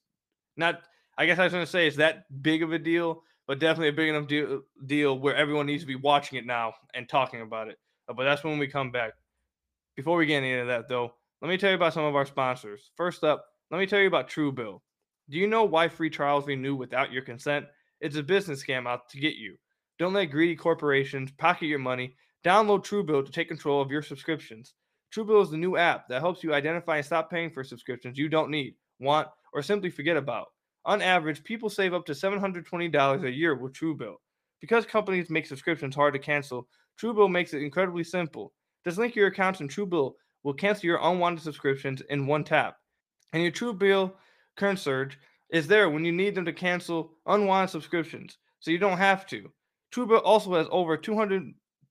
not, 0.56 0.82
I 1.18 1.26
guess 1.26 1.38
I 1.38 1.44
was 1.44 1.54
going 1.54 1.66
to 1.66 1.72
say 1.72 1.88
it's 1.88 1.98
that 1.98 2.26
big 2.42 2.64
of 2.64 2.72
a 2.72 2.80
deal, 2.80 3.24
but 3.46 3.60
definitely 3.60 3.90
a 3.90 3.94
big 3.94 4.10
enough 4.10 4.28
deal, 4.28 4.62
deal 4.86 5.20
where 5.20 5.36
everyone 5.36 5.66
needs 5.66 5.84
to 5.84 5.88
be 5.88 5.96
watching 5.96 6.38
it 6.40 6.46
now 6.46 6.74
and 6.94 7.08
talking 7.08 7.42
about 7.42 7.68
it. 7.68 7.78
Uh, 8.10 8.14
but 8.14 8.24
that's 8.24 8.44
when 8.44 8.58
we 8.58 8.68
come 8.68 8.92
back. 8.92 9.12
Before 9.96 10.18
we 10.18 10.26
get 10.26 10.44
into 10.44 10.66
that, 10.66 10.88
though, 10.88 11.14
let 11.42 11.50
me 11.50 11.58
tell 11.58 11.70
you 11.70 11.76
about 11.76 11.94
some 11.94 12.06
of 12.06 12.16
our 12.16 12.26
sponsors. 12.26 12.92
First 12.96 13.24
up, 13.24 13.46
let 13.72 13.80
me 13.80 13.86
tell 13.86 14.00
you 14.00 14.08
about 14.08 14.30
Truebill. 14.30 14.80
Do 15.30 15.38
you 15.38 15.48
know 15.48 15.66
why 15.66 15.90
free 15.90 16.10
trials 16.10 16.48
renew 16.48 16.76
without 16.76 17.12
your 17.12 17.24
consent? 17.24 17.66
It's 18.00 18.16
a 18.16 18.24
business 18.24 18.64
scam 18.64 18.88
out 18.88 19.10
to 19.10 19.20
get 19.20 19.36
you. 19.36 19.58
Don't 20.00 20.14
let 20.14 20.26
greedy 20.26 20.56
corporations 20.56 21.32
pocket 21.32 21.66
your 21.66 21.80
money. 21.80 22.16
Download 22.46 22.86
Truebill 22.86 23.26
to 23.26 23.32
take 23.32 23.48
control 23.48 23.82
of 23.82 23.92
your 23.92 24.04
subscriptions. 24.04 24.74
Truebill 25.14 25.44
is 25.44 25.50
the 25.50 25.58
new 25.58 25.78
app 25.78 26.08
that 26.10 26.22
helps 26.22 26.44
you 26.44 26.54
identify 26.54 26.98
and 26.98 27.06
stop 27.06 27.30
paying 27.30 27.50
for 27.50 27.64
subscriptions 27.64 28.18
you 28.18 28.30
don't 28.30 28.52
need, 28.52 28.76
want, 29.00 29.28
or 29.54 29.62
simply 29.62 29.90
forget 29.90 30.18
about. 30.18 30.48
On 30.86 31.02
average, 31.02 31.44
people 31.44 31.70
save 31.70 31.94
up 31.94 32.06
to 32.06 32.14
$720 32.14 33.24
a 33.24 33.32
year 33.32 33.56
with 33.56 33.74
Truebill. 33.74 34.16
Because 34.60 34.86
companies 34.86 35.30
make 35.30 35.46
subscriptions 35.46 35.96
hard 35.96 36.14
to 36.14 36.20
cancel, 36.20 36.68
Truebill 37.00 37.32
makes 37.32 37.54
it 37.54 37.62
incredibly 37.62 38.04
simple. 38.04 38.54
Just 38.84 38.98
link 38.98 39.16
your 39.16 39.28
accounts 39.28 39.60
and 39.60 39.70
Truebill 39.70 40.14
will 40.44 40.54
cancel 40.54 40.86
your 40.86 41.00
unwanted 41.02 41.44
subscriptions 41.44 42.02
in 42.10 42.26
one 42.26 42.44
tap. 42.44 42.78
And 43.34 43.44
your 43.44 43.52
Truebill 43.52 44.14
concierge 44.56 45.16
is 45.50 45.68
there 45.68 45.90
when 45.90 46.06
you 46.06 46.12
need 46.12 46.36
them 46.36 46.46
to 46.46 46.54
cancel 46.54 47.12
unwanted 47.26 47.70
subscriptions, 47.70 48.38
so 48.60 48.72
you 48.72 48.78
don't 48.78 48.98
have 48.98 49.26
to. 49.28 49.52
Truebill 49.94 50.22
also 50.24 50.56
has 50.56 50.68
over 50.72 50.98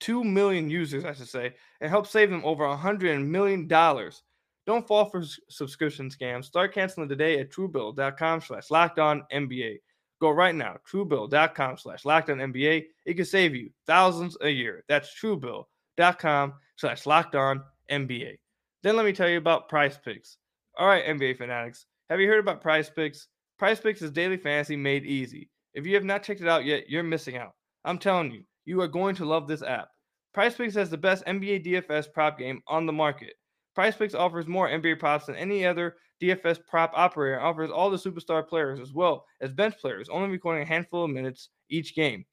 202 0.00 0.24
million 0.24 0.70
users, 0.70 1.04
I 1.04 1.12
should 1.12 1.28
say, 1.28 1.54
and 1.80 1.90
helps 1.90 2.10
save 2.10 2.30
them 2.30 2.44
over 2.44 2.64
$100 2.64 3.24
million. 3.26 3.66
Don't 3.66 4.86
fall 4.86 5.04
for 5.06 5.22
subscription 5.48 6.10
scams. 6.10 6.46
Start 6.46 6.74
canceling 6.74 7.08
today 7.08 7.38
at 7.38 7.50
truebill.com 7.50 8.40
slash 8.40 8.68
NBA. 8.68 9.76
Go 10.20 10.30
right 10.30 10.54
now, 10.54 10.76
truebill.com 10.90 11.76
slash 11.76 12.02
NBA. 12.02 12.84
It 13.04 13.14
can 13.14 13.24
save 13.24 13.54
you 13.54 13.70
thousands 13.86 14.36
a 14.40 14.48
year. 14.48 14.82
That's 14.88 15.10
truebill.com 15.22 16.54
slash 16.76 17.04
NBA. 17.04 18.38
Then 18.82 18.96
let 18.96 19.04
me 19.04 19.12
tell 19.12 19.28
you 19.28 19.38
about 19.38 19.70
PrizePicks. 19.70 20.36
All 20.78 20.88
right, 20.88 21.04
NBA 21.04 21.38
fanatics, 21.38 21.86
have 22.10 22.20
you 22.20 22.28
heard 22.28 22.40
about 22.40 22.62
PrizePicks? 22.62 23.26
Price 23.58 23.80
Picks 23.80 24.02
is 24.02 24.10
daily 24.10 24.36
fantasy 24.36 24.76
made 24.76 25.06
easy. 25.06 25.48
If 25.72 25.86
you 25.86 25.94
have 25.94 26.04
not 26.04 26.22
checked 26.22 26.42
it 26.42 26.48
out 26.48 26.64
yet, 26.64 26.90
you're 26.90 27.02
missing 27.02 27.36
out. 27.36 27.54
I'm 27.84 27.98
telling 27.98 28.30
you, 28.30 28.42
you 28.66 28.80
are 28.82 28.88
going 28.88 29.14
to 29.16 29.25
love 29.25 29.49
this 29.49 29.62
app. 29.62 29.88
PrizePicks 30.37 30.75
has 30.75 30.90
the 30.90 30.99
best 30.99 31.25
NBA 31.25 31.64
DFS 31.64 32.12
prop 32.12 32.38
game 32.38 32.61
on 32.68 32.85
the 32.85 32.92
market. 32.92 33.32
PrizePicks 33.76 34.14
offers 34.14 34.46
more 34.46 34.68
NBA 34.68 34.99
props 34.99 35.26
than 35.26 35.37
any 35.37 35.64
other 35.64 35.96
DFS 36.23 36.58
prop 36.66 36.92
operator 36.94 37.37
and 37.37 37.44
offers 37.44 37.70
all 37.70 37.90
the 37.90 37.96
superstar 37.96 38.46
players 38.46 38.80
as 38.80 38.92
well 38.92 39.25
as 39.40 39.52
bench 39.52 39.75
players, 39.80 40.08
only 40.08 40.28
recording 40.28 40.62
a 40.62 40.66
handful 40.66 41.04
of 41.04 41.11
minutes 41.11 41.50
each 41.70 41.94
game. 41.94 42.25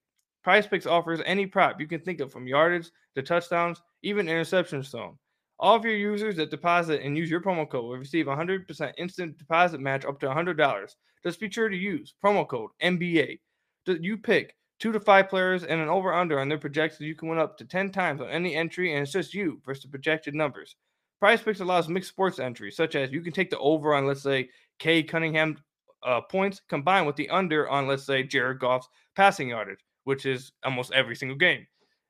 PrizePicks 0.46 0.90
offers 0.90 1.22
any 1.26 1.46
prop 1.46 1.80
you 1.80 1.88
can 1.88 2.02
think 2.02 2.20
of 2.20 2.32
from 2.32 2.48
yardage 2.48 2.90
to 3.16 3.22
touchdowns, 3.22 3.82
even 4.02 4.28
interception 4.28 4.84
zone. 4.84 5.18
All 5.60 5.76
of 5.76 5.86
your 5.86 5.96
users 5.96 6.36
that 6.38 6.50
deposit 6.50 7.02
and 7.02 7.18
use 7.18 7.30
your 7.30 7.42
promo 7.42 7.70
code 7.70 7.86
will 7.86 7.98
receive 7.98 8.26
100% 8.26 8.94
instant 8.98 9.38
deposit 9.38 9.80
match 9.80 10.04
up 10.04 10.20
to 10.20 10.28
$100. 10.28 10.90
Just 11.24 11.40
be 11.40 11.50
sure 11.50 11.70
to 11.70 11.78
use 11.78 12.16
promo 12.24 12.46
code 12.46 12.72
NBA. 12.82 13.40
You 13.88 14.18
pick 14.18 14.56
two 14.84 14.92
to 14.92 15.00
five 15.00 15.30
players 15.30 15.64
and 15.64 15.80
an 15.80 15.88
over 15.88 16.14
under 16.14 16.42
on 16.42 16.50
their 16.50 16.58
projections, 16.58 17.08
you 17.08 17.16
can 17.16 17.30
win 17.30 17.40
up 17.40 17.58
to 17.58 17.64
10 17.64 17.90
times 17.90 18.20
on 18.20 18.28
any 18.28 18.54
entry, 18.54 18.94
and 18.94 19.02
it's 19.02 19.14
just 19.14 19.34
you 19.34 19.62
versus 19.66 19.84
the 19.84 19.90
projected 19.90 20.36
numbers. 20.36 20.76
PrizePicks 21.24 21.62
allows 21.62 21.88
mixed 21.88 22.10
sports 22.10 22.38
entries, 22.38 22.76
such 22.76 22.96
as 22.96 23.10
you 23.10 23.22
can 23.22 23.32
take 23.32 23.50
the 23.50 23.58
over 23.60 23.96
on, 23.96 24.06
let's 24.06 24.22
say, 24.22 24.50
Cade 24.80 25.08
Cunningham 25.08 25.56
uh, 26.06 26.20
points 26.20 26.60
combined 26.68 27.08
with 27.08 27.16
the 27.16 27.30
under 27.30 27.70
on, 27.70 27.88
let's 27.88 28.06
say, 28.06 28.24
Jared 28.24 28.60
Goff's 28.60 28.90
passing 29.16 29.48
yardage, 29.48 29.80
which 30.04 30.26
is 30.26 30.52
almost 30.66 30.92
every 30.92 31.16
single 31.16 31.38
game. 31.38 31.66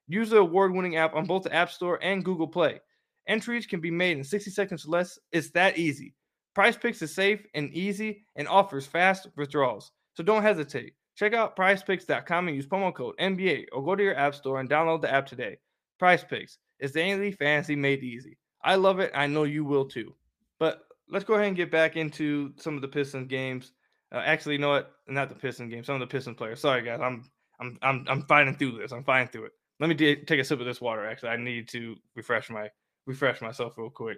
Use 0.07 0.31
the 0.31 0.37
award 0.37 0.73
winning 0.73 0.95
app 0.95 1.13
on 1.13 1.27
both 1.27 1.43
the 1.43 1.53
App 1.53 1.69
Store 1.69 1.99
and 2.01 2.25
Google 2.25 2.47
Play. 2.47 2.81
Entries 3.27 3.67
can 3.67 3.81
be 3.81 3.91
made 3.91 4.17
in 4.17 4.23
60 4.23 4.49
seconds 4.49 4.83
or 4.83 4.89
less. 4.89 5.19
It's 5.31 5.51
that 5.51 5.77
easy. 5.77 6.15
PrizePicks 6.57 7.03
is 7.03 7.13
safe 7.13 7.45
and 7.53 7.71
easy 7.71 8.25
and 8.35 8.47
offers 8.47 8.87
fast 8.87 9.27
withdrawals. 9.35 9.91
So 10.15 10.23
don't 10.23 10.41
hesitate. 10.41 10.95
Check 11.15 11.33
out 11.33 11.55
prizepicks.com 11.55 12.47
and 12.47 12.55
use 12.55 12.65
promo 12.65 12.93
code 12.93 13.15
NBA 13.19 13.65
or 13.71 13.83
go 13.83 13.95
to 13.95 14.03
your 14.03 14.17
app 14.17 14.33
store 14.35 14.59
and 14.59 14.69
download 14.69 15.01
the 15.01 15.13
app 15.13 15.27
today. 15.27 15.57
PrizePicks 16.01 16.57
is 16.79 16.91
daily 16.91 17.31
fantasy 17.31 17.75
made 17.75 18.03
easy. 18.03 18.37
I 18.63 18.75
love 18.75 18.99
it. 18.99 19.11
I 19.13 19.27
know 19.27 19.43
you 19.43 19.63
will 19.63 19.85
too. 19.85 20.15
But 20.59 20.81
let's 21.09 21.25
go 21.25 21.35
ahead 21.35 21.47
and 21.47 21.55
get 21.55 21.71
back 21.71 21.95
into 21.95 22.53
some 22.57 22.75
of 22.75 22.81
the 22.81 22.87
Pistons 22.87 23.27
games. 23.27 23.73
Uh, 24.11 24.21
actually, 24.25 24.55
you 24.55 24.59
know 24.59 24.69
what? 24.69 24.91
Not 25.07 25.29
the 25.29 25.35
Pistons 25.35 25.71
game. 25.71 25.83
Some 25.83 25.95
of 25.95 26.01
the 26.01 26.07
Pistons 26.07 26.37
players. 26.37 26.59
Sorry, 26.59 26.81
guys. 26.83 26.99
I'm 27.01 27.29
I'm 27.59 27.77
I'm 27.81 28.05
I'm 28.07 28.21
fighting 28.23 28.55
through 28.55 28.79
this. 28.79 28.91
I'm 28.91 29.03
fighting 29.03 29.27
through 29.29 29.45
it. 29.45 29.51
Let 29.79 29.89
me 29.89 29.95
d- 29.95 30.17
take 30.17 30.39
a 30.39 30.43
sip 30.43 30.59
of 30.59 30.65
this 30.65 30.81
water. 30.81 31.05
Actually, 31.05 31.29
I 31.29 31.37
need 31.37 31.67
to 31.69 31.95
refresh 32.15 32.49
my 32.49 32.69
refresh 33.05 33.41
myself 33.41 33.77
real 33.77 33.89
quick. 33.89 34.17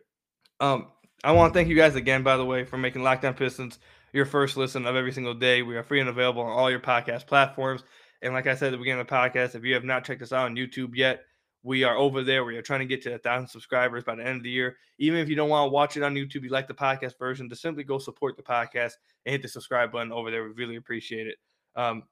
Um, 0.60 0.88
I 1.24 1.32
want 1.32 1.54
to 1.54 1.58
thank 1.58 1.70
you 1.70 1.76
guys 1.76 1.96
again, 1.96 2.24
by 2.24 2.38
the 2.38 2.46
way, 2.46 2.66
for 2.66 2.78
making 2.78 3.04
Locked 3.04 3.26
On 3.26 3.34
Pistons 3.34 3.80
your 4.16 4.26
first 4.26 4.56
listen 4.56 4.86
of 4.86 4.96
every 4.96 5.12
single 5.12 5.34
day. 5.34 5.62
We 5.62 5.76
are 5.76 5.84
free 5.84 6.00
and 6.00 6.08
available 6.08 6.42
on 6.42 6.50
all 6.50 6.72
your 6.72 6.80
podcast 6.80 7.28
platforms. 7.28 7.84
And 8.22 8.34
like 8.34 8.48
I 8.48 8.56
said 8.56 8.68
at 8.68 8.72
the 8.72 8.78
beginning 8.78 9.02
of 9.02 9.08
the 9.08 9.14
podcast, 9.14 9.56
if 9.56 9.66
you 9.66 9.74
have 9.74 9.84
not 9.84 10.06
checked 10.06 10.22
us 10.22 10.32
out 10.32 10.46
on 10.46 10.56
YouTube 10.56 10.96
yet, 10.96 11.26
we 11.64 11.84
are 11.84 11.98
over 11.98 12.24
there. 12.24 12.46
We 12.46 12.56
are 12.56 12.62
trying 12.62 12.80
to 12.80 12.86
get 12.86 13.02
to 13.04 13.16
a 13.16 13.18
thousand 13.18 13.48
subscribers 13.48 14.06
by 14.06 14.16
the 14.16 14.26
end 14.26 14.38
of 14.38 14.44
the 14.44 14.50
year. 14.50 14.78
Even 15.00 15.20
if 15.20 15.28
you 15.28 15.36
don't 15.36 15.50
want 15.50 15.68
to 15.68 15.74
watch 15.74 15.98
it 15.98 16.04
on 16.04 16.16
YouTube, 16.16 16.44
you 16.44 16.50
like 16.50 16.68
the 16.68 16.74
podcast 16.74 17.20
version, 17.20 17.50
to 17.50 17.56
simply 17.56 17.84
go 17.84 17.98
support 17.98 18.38
the 18.38 18.44
podcast 18.44 18.94
and 19.26 19.34
hit 19.34 19.42
the 19.42 19.50
subscribe 19.50 19.92
button 19.92 20.14
over 20.14 20.32
there. 20.32 20.44
We 20.44 20.52
really 20.52 20.78
appreciate 20.78 21.28
it. 21.28 21.36
Um, 21.76 22.04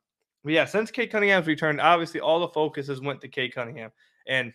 but 0.44 0.52
yeah, 0.52 0.66
since 0.66 0.92
Cade 0.92 1.10
Cunningham's 1.10 1.48
returned, 1.48 1.80
obviously 1.80 2.20
all 2.20 2.42
the 2.42 2.50
focus 2.50 2.88
has 2.88 3.00
went 3.00 3.22
to 3.22 3.30
Cade 3.30 3.56
Cunningham, 3.56 3.92
and 4.28 4.52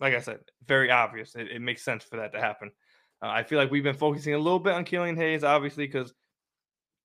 like 0.00 0.14
I 0.14 0.20
said, 0.20 0.38
very 0.68 0.90
obvious. 0.90 1.34
It, 1.34 1.48
it 1.50 1.60
makes 1.60 1.82
sense 1.82 2.04
for 2.04 2.16
that 2.18 2.32
to 2.32 2.40
happen. 2.40 2.70
Uh, 3.20 3.28
I 3.28 3.42
feel 3.42 3.58
like 3.58 3.70
we've 3.70 3.82
been 3.82 3.96
focusing 3.96 4.34
a 4.34 4.38
little 4.38 4.60
bit 4.60 4.74
on 4.74 4.84
Killian 4.84 5.16
Hayes, 5.16 5.42
obviously, 5.42 5.86
because 5.86 6.14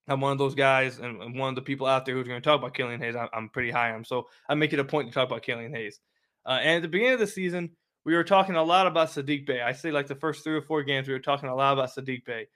I'm 0.07 0.21
one 0.21 0.31
of 0.31 0.37
those 0.37 0.55
guys 0.55 0.99
and, 0.99 1.37
one 1.37 1.49
of 1.49 1.55
the 1.55 1.61
people 1.61 1.85
out 1.85 2.05
there 2.05 2.15
who's 2.15 2.27
going 2.27 2.41
to 2.41 2.45
talk 2.45 2.59
about 2.59 2.73
Killian 2.73 3.01
Hayes. 3.01 3.15
I'm, 3.15 3.49
pretty 3.49 3.71
high 3.71 3.89
on, 3.89 3.97
him. 3.97 4.05
so 4.05 4.27
I 4.47 4.55
make 4.55 4.71
it 4.73 4.79
a 4.79 4.85
point 4.85 5.09
to 5.09 5.13
talk 5.13 5.27
about 5.27 5.41
Killian 5.43 5.73
Hayes. 5.73 5.99
Uh, 6.45 6.59
and 6.61 6.77
at 6.77 6.81
the 6.81 6.87
beginning 6.87 7.15
of 7.15 7.19
the 7.19 7.27
season, 7.27 7.71
we 8.05 8.15
were 8.15 8.23
talking 8.23 8.55
a 8.55 8.63
lot 8.63 8.87
about 8.87 9.09
Saddiq 9.09 9.45
Bey. 9.45 9.61
I 9.61 9.73
say 9.73 9.91
like 9.91 10.07
the 10.07 10.15
first 10.15 10.43
three 10.43 10.55
or 10.55 10.61
four 10.61 10.81
games, 10.83 11.07
we 11.07 11.13
were 11.13 11.19
talking 11.19 11.49
a 11.49 11.55
lot 11.55 11.73
about 11.73 11.89
Saddiq 11.89 12.23
Bey. 12.23 12.47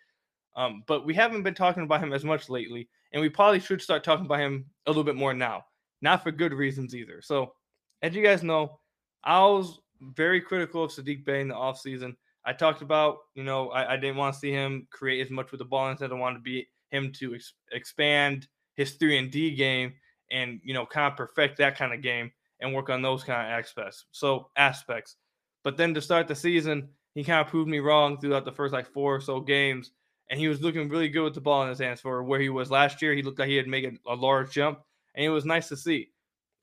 Um, 0.55 0.84
but 0.88 1.05
we 1.05 1.13
haven't 1.13 1.43
been 1.43 1.53
talking 1.53 1.84
about 1.84 2.01
him 2.01 2.13
as 2.13 2.24
much 2.24 2.50
lately, 2.50 2.89
and 3.12 3.22
we 3.22 3.29
probably 3.29 3.60
should 3.60 3.81
start 3.81 4.03
talking 4.03 4.25
about 4.25 4.39
him 4.39 4.65
a 4.86 4.89
little 4.89 5.03
bit 5.03 5.15
more 5.15 5.34
now. 5.34 5.65
Not 6.01 6.24
for 6.24 6.31
good 6.31 6.53
reasons 6.53 6.96
either. 6.96 7.22
So, 7.22 7.53
as 8.01 8.15
you 8.15 8.24
guys 8.24 8.43
know, 8.43 8.79
I 9.24 9.39
was 9.39 9.79
very 10.01 10.41
critical 10.41 10.86
of 10.86 10.91
Saddiq 10.91 11.25
Bey 11.25 11.41
in 11.41 11.50
the 11.50 11.55
offseason. 11.55 12.15
I 12.43 12.53
talked 12.53 12.81
about, 12.81 13.17
you 13.36 13.43
know, 13.43 13.70
I, 13.70 13.93
I 13.93 13.98
didn't 13.98 14.17
want 14.17 14.34
to 14.34 14.39
see 14.39 14.51
him 14.51 14.88
create 14.89 15.22
as 15.22 15.29
much 15.29 15.51
with 15.51 15.60
the 15.60 15.65
ball. 15.65 15.89
Instead, 15.89 16.12
I 16.12 16.15
wanted 16.15 16.38
to 16.38 16.43
be 16.43 16.67
him 16.92 17.12
to 17.14 17.36
ex- 17.36 17.54
expand 17.72 18.48
his 18.76 18.94
three 18.94 19.18
and 19.18 19.32
D 19.32 19.56
game 19.56 19.94
and 20.32 20.60
you 20.64 20.74
know 20.74 20.86
kind 20.86 21.12
of 21.12 21.18
perfect 21.18 21.58
that 21.58 21.78
kind 21.78 21.94
of 21.94 22.02
game 22.02 22.32
and 22.60 22.74
work 22.74 22.90
on 22.90 23.02
those 23.02 23.24
kind 23.24 23.42
of 23.42 23.60
aspects. 23.60 24.06
So 24.12 24.50
aspects. 24.56 25.18
But 25.64 25.78
then 25.78 25.94
to 25.94 26.02
start 26.02 26.28
the 26.28 26.36
season, 26.36 26.90
he 27.14 27.24
kind 27.24 27.42
of 27.42 27.48
proved 27.48 27.70
me 27.70 27.80
wrong 27.80 28.20
throughout 28.20 28.46
the 28.46 28.52
first 28.52 28.74
like 28.74 28.88
four 28.88 29.16
or 29.16 29.22
so 29.22 29.40
games. 29.40 29.92
And 30.30 30.40
he 30.40 30.48
was 30.48 30.62
looking 30.62 30.88
really 30.88 31.10
good 31.10 31.24
with 31.24 31.34
the 31.34 31.42
ball 31.42 31.64
in 31.64 31.70
his 31.70 31.80
hands 31.80 32.00
for 32.00 32.24
where 32.24 32.40
he 32.40 32.50
was 32.50 32.72
last 32.72 33.02
year. 33.02 33.14
He 33.14 33.22
looked 33.22 33.40
like 33.40 33.50
he 33.50 33.58
had 33.58 33.68
made 33.68 33.86
a, 33.86 34.14
a 34.14 34.16
large 34.16 34.52
jump, 34.52 34.80
and 35.14 35.26
it 35.26 35.30
was 35.30 35.44
nice 35.44 35.68
to 35.70 35.78
see. 35.78 36.10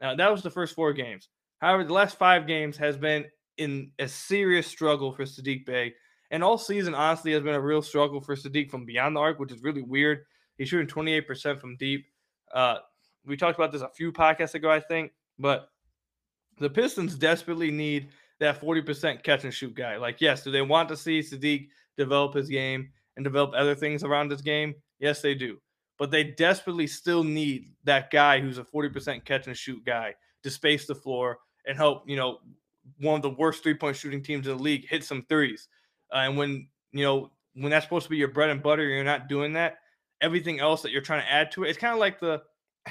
Now, 0.00 0.14
that 0.14 0.32
was 0.32 0.42
the 0.42 0.50
first 0.50 0.74
four 0.74 0.94
games. 0.94 1.28
However, 1.60 1.84
the 1.84 1.92
last 1.92 2.16
five 2.16 2.46
games 2.46 2.78
has 2.78 2.96
been 2.96 3.26
in 3.58 3.90
a 3.98 4.08
serious 4.08 4.66
struggle 4.66 5.12
for 5.12 5.24
Saddiq 5.24 5.66
Bey. 5.66 5.94
And 6.30 6.44
all 6.44 6.58
season, 6.58 6.94
honestly, 6.94 7.32
has 7.32 7.42
been 7.42 7.54
a 7.54 7.60
real 7.60 7.82
struggle 7.82 8.20
for 8.20 8.36
Saddiq 8.36 8.70
from 8.70 8.84
beyond 8.84 9.16
the 9.16 9.20
arc, 9.20 9.38
which 9.38 9.52
is 9.52 9.62
really 9.62 9.82
weird. 9.82 10.24
He's 10.58 10.68
shooting 10.68 10.86
28% 10.86 11.60
from 11.60 11.76
deep. 11.76 12.06
Uh, 12.52 12.78
we 13.24 13.36
talked 13.36 13.58
about 13.58 13.72
this 13.72 13.82
a 13.82 13.88
few 13.88 14.12
podcasts 14.12 14.54
ago, 14.54 14.70
I 14.70 14.80
think, 14.80 15.12
but 15.38 15.68
the 16.58 16.68
Pistons 16.68 17.14
desperately 17.14 17.70
need 17.70 18.08
that 18.40 18.60
40% 18.60 19.22
catch 19.22 19.44
and 19.44 19.54
shoot 19.54 19.74
guy. 19.74 19.96
Like, 19.96 20.20
yes, 20.20 20.42
do 20.42 20.50
they 20.50 20.62
want 20.62 20.88
to 20.88 20.96
see 20.96 21.20
Saddiq 21.20 21.68
develop 21.96 22.34
his 22.34 22.48
game 22.48 22.90
and 23.16 23.24
develop 23.24 23.52
other 23.54 23.74
things 23.74 24.04
around 24.04 24.30
his 24.30 24.42
game? 24.42 24.74
Yes, 24.98 25.20
they 25.22 25.34
do. 25.34 25.58
But 25.98 26.10
they 26.10 26.24
desperately 26.24 26.86
still 26.86 27.24
need 27.24 27.72
that 27.84 28.10
guy 28.10 28.40
who's 28.40 28.58
a 28.58 28.64
40% 28.64 29.24
catch 29.24 29.46
and 29.46 29.56
shoot 29.56 29.84
guy 29.84 30.14
to 30.42 30.50
space 30.50 30.86
the 30.86 30.94
floor 30.94 31.38
and 31.66 31.76
help, 31.76 32.08
you 32.08 32.16
know, 32.16 32.38
one 32.98 33.16
of 33.16 33.22
the 33.22 33.30
worst 33.30 33.62
three 33.62 33.74
point 33.74 33.96
shooting 33.96 34.22
teams 34.22 34.46
in 34.46 34.56
the 34.56 34.62
league 34.62 34.88
hit 34.88 35.04
some 35.04 35.24
threes. 35.28 35.68
Uh, 36.12 36.18
and 36.18 36.36
when, 36.36 36.68
you 36.92 37.04
know, 37.04 37.30
when 37.54 37.70
that's 37.70 37.84
supposed 37.84 38.04
to 38.04 38.10
be 38.10 38.16
your 38.16 38.28
bread 38.28 38.50
and 38.50 38.62
butter, 38.62 38.84
you're 38.84 39.04
not 39.04 39.28
doing 39.28 39.52
that. 39.54 39.78
Everything 40.20 40.60
else 40.60 40.82
that 40.82 40.92
you're 40.92 41.02
trying 41.02 41.22
to 41.22 41.30
add 41.30 41.52
to 41.52 41.64
it, 41.64 41.70
it's 41.70 41.78
kind 41.78 41.92
of 41.92 41.98
like 41.98 42.18
the, 42.18 42.42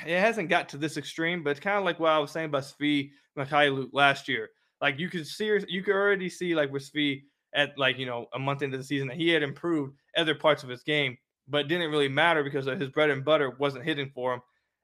it 0.05 0.19
hasn't 0.19 0.49
got 0.49 0.69
to 0.69 0.77
this 0.77 0.97
extreme, 0.97 1.43
but 1.43 1.51
it's 1.51 1.59
kind 1.59 1.77
of 1.77 1.83
like 1.83 1.99
what 1.99 2.11
I 2.11 2.19
was 2.19 2.31
saying 2.31 2.47
about 2.47 2.63
Svi 2.63 3.09
Mykhailiuk 3.37 3.89
last 3.93 4.27
year. 4.27 4.49
Like 4.81 4.99
you 4.99 5.09
could 5.09 5.25
see, 5.25 5.59
you 5.67 5.83
could 5.83 5.95
already 5.95 6.29
see 6.29 6.55
like 6.55 6.71
with 6.71 6.89
Svi 6.91 7.23
at 7.53 7.77
like 7.77 7.97
you 7.97 8.05
know 8.05 8.27
a 8.33 8.39
month 8.39 8.61
into 8.61 8.77
the 8.77 8.83
season 8.83 9.07
that 9.07 9.17
he 9.17 9.29
had 9.29 9.43
improved 9.43 9.95
other 10.15 10.35
parts 10.35 10.63
of 10.63 10.69
his 10.69 10.83
game, 10.83 11.17
but 11.47 11.67
didn't 11.67 11.91
really 11.91 12.07
matter 12.07 12.43
because 12.43 12.65
his 12.65 12.89
bread 12.89 13.09
and 13.09 13.25
butter 13.25 13.55
wasn't 13.59 13.83
hitting 13.83 14.11
for 14.13 14.35
him. 14.35 14.41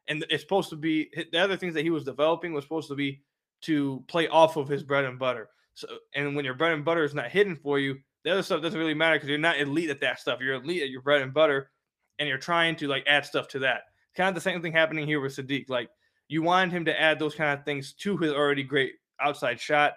And 0.08 0.26
it's 0.30 0.44
supposed 0.44 0.70
to 0.72 0.76
be 0.76 1.10
the 1.32 1.40
other 1.40 1.56
things 1.56 1.74
that 1.76 1.84
he 1.84 1.90
was 1.90 2.04
developing 2.04 2.54
was 2.54 2.66
supposed 2.66 2.90
to 2.90 2.96
be 2.96 3.22
to 3.62 4.04
play 4.08 4.28
off 4.28 4.58
of 4.58 4.68
his 4.68 4.84
bread 4.84 5.06
and 5.06 5.18
butter. 5.18 5.50
So, 5.76 5.88
and 6.14 6.36
when 6.36 6.46
your 6.46 6.54
bread 6.56 6.74
and 6.74 6.84
butter 6.84 7.04
is 7.04 7.16
not 7.16 7.32
hidden 7.32 7.56
for 7.56 7.80
you, 7.80 7.98
the 8.24 8.32
other 8.32 8.44
stuff 8.44 8.62
doesn't 8.62 8.80
really 8.80 8.94
matter 8.94 9.16
because 9.16 9.30
you're 9.30 9.38
not 9.38 9.60
elite 9.60 9.90
at 9.90 10.02
that 10.02 10.20
stuff. 10.20 10.40
You're 10.42 10.56
elite 10.56 10.84
at 10.84 10.90
your 10.90 11.02
bread 11.02 11.22
and 11.22 11.34
butter, 11.34 11.72
and 12.20 12.28
you're 12.28 12.38
trying 12.38 12.76
to 12.78 12.88
like 12.88 13.04
add 13.08 13.26
stuff 13.26 13.48
to 13.50 13.60
that. 13.60 13.84
Kind 14.16 14.30
of 14.30 14.36
the 14.36 14.42
same 14.42 14.62
thing 14.62 14.72
happening 14.72 15.08
here 15.08 15.20
with 15.20 15.36
Saddiq. 15.36 15.70
Like 15.70 15.90
you 16.28 16.42
wanted 16.42 16.72
him 16.72 16.86
to 16.86 17.00
add 17.00 17.20
those 17.20 17.36
kind 17.36 17.58
of 17.58 17.66
things 17.66 17.94
to 17.94 18.18
his 18.18 18.32
already 18.32 18.64
great 18.64 18.94
outside 19.20 19.60
shot. 19.60 19.94